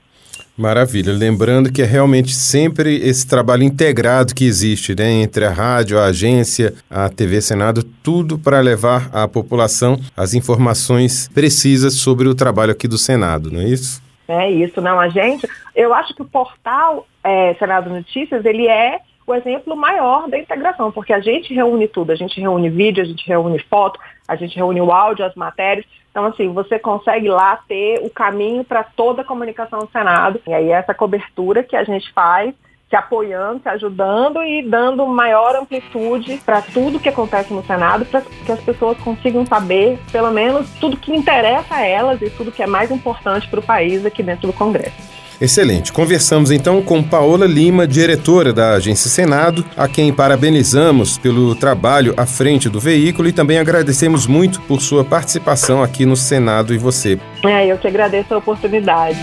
Maravilha. 0.57 1.11
Lembrando 1.11 1.71
que 1.71 1.81
é 1.81 1.85
realmente 1.85 2.33
sempre 2.33 2.95
esse 2.97 3.27
trabalho 3.27 3.63
integrado 3.63 4.35
que 4.35 4.45
existe 4.45 4.95
né, 4.95 5.09
entre 5.09 5.45
a 5.45 5.49
rádio, 5.49 5.99
a 5.99 6.05
agência, 6.05 6.73
a 6.89 7.09
TV 7.09 7.41
Senado, 7.41 7.83
tudo 8.03 8.37
para 8.37 8.59
levar 8.59 9.09
à 9.11 9.27
população 9.27 9.99
as 10.15 10.35
informações 10.35 11.27
precisas 11.33 11.95
sobre 11.95 12.27
o 12.27 12.35
trabalho 12.35 12.71
aqui 12.71 12.87
do 12.87 12.99
Senado, 12.99 13.51
não 13.51 13.61
é 13.61 13.65
isso? 13.65 14.01
É 14.27 14.49
isso, 14.49 14.79
não. 14.79 14.99
A 14.99 15.09
gente, 15.09 15.47
eu 15.75 15.93
acho 15.93 16.13
que 16.13 16.21
o 16.21 16.25
portal 16.25 17.07
é, 17.23 17.55
Senado 17.55 17.89
Notícias, 17.89 18.45
ele 18.45 18.67
é 18.67 18.99
o 19.25 19.33
exemplo 19.33 19.75
maior 19.75 20.29
da 20.29 20.37
integração, 20.37 20.91
porque 20.91 21.13
a 21.13 21.19
gente 21.19 21.53
reúne 21.53 21.87
tudo, 21.87 22.11
a 22.11 22.15
gente 22.15 22.39
reúne 22.39 22.69
vídeo, 22.69 23.01
a 23.01 23.05
gente 23.05 23.25
reúne 23.27 23.57
foto, 23.59 23.99
a 24.27 24.35
gente 24.35 24.55
reúne 24.55 24.81
o 24.81 24.91
áudio, 24.91 25.25
as 25.25 25.35
matérias. 25.35 25.85
Então, 26.13 26.25
assim, 26.25 26.53
você 26.53 26.77
consegue 26.77 27.27
lá 27.27 27.57
ter 27.67 27.99
o 28.05 28.09
caminho 28.09 28.63
para 28.63 28.83
toda 28.83 29.23
a 29.23 29.25
comunicação 29.25 29.79
do 29.79 29.89
Senado. 29.89 30.39
E 30.45 30.53
aí 30.53 30.69
essa 30.69 30.93
cobertura 30.93 31.63
que 31.63 31.75
a 31.75 31.83
gente 31.83 32.13
faz, 32.13 32.53
se 32.87 32.95
apoiando, 32.95 33.63
se 33.63 33.69
ajudando 33.69 34.43
e 34.43 34.61
dando 34.61 35.07
maior 35.07 35.55
amplitude 35.55 36.39
para 36.45 36.61
tudo 36.61 36.99
que 36.99 37.09
acontece 37.09 37.51
no 37.51 37.65
Senado, 37.65 38.05
para 38.05 38.21
que 38.21 38.51
as 38.51 38.61
pessoas 38.61 38.95
consigam 38.99 39.43
saber, 39.43 39.97
pelo 40.11 40.29
menos, 40.29 40.69
tudo 40.79 40.97
que 40.97 41.15
interessa 41.15 41.77
a 41.77 41.83
elas 41.83 42.21
e 42.21 42.29
tudo 42.29 42.51
que 42.51 42.61
é 42.61 42.67
mais 42.67 42.91
importante 42.91 43.49
para 43.49 43.59
o 43.59 43.63
país 43.63 44.05
aqui 44.05 44.21
dentro 44.21 44.45
do 44.45 44.53
Congresso. 44.53 45.12
Excelente. 45.39 45.91
Conversamos 45.91 46.51
então 46.51 46.81
com 46.81 47.03
Paola 47.03 47.45
Lima, 47.45 47.87
diretora 47.87 48.53
da 48.53 48.73
Agência 48.73 49.09
Senado, 49.09 49.65
a 49.75 49.87
quem 49.87 50.13
parabenizamos 50.13 51.17
pelo 51.17 51.55
trabalho 51.55 52.13
à 52.17 52.25
frente 52.25 52.69
do 52.69 52.79
veículo 52.79 53.27
e 53.27 53.33
também 53.33 53.57
agradecemos 53.57 54.27
muito 54.27 54.61
por 54.61 54.81
sua 54.81 55.03
participação 55.03 55.83
aqui 55.83 56.05
no 56.05 56.15
Senado 56.15 56.73
e 56.73 56.77
Você. 56.77 57.19
É, 57.45 57.67
eu 57.67 57.77
que 57.77 57.87
agradeço 57.87 58.33
a 58.33 58.37
oportunidade. 58.37 59.19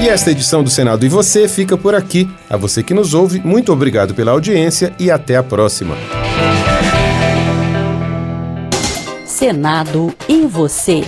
E 0.00 0.08
esta 0.08 0.30
edição 0.30 0.62
do 0.62 0.70
Senado 0.70 1.06
e 1.06 1.08
Você 1.08 1.48
fica 1.48 1.76
por 1.76 1.94
aqui. 1.94 2.28
A 2.50 2.56
você 2.56 2.82
que 2.82 2.94
nos 2.94 3.14
ouve, 3.14 3.40
muito 3.40 3.72
obrigado 3.72 4.14
pela 4.14 4.32
audiência 4.32 4.92
e 4.98 5.10
até 5.10 5.36
a 5.36 5.42
próxima. 5.42 5.96
Senado 9.24 10.14
e 10.28 10.46
Você. 10.46 11.04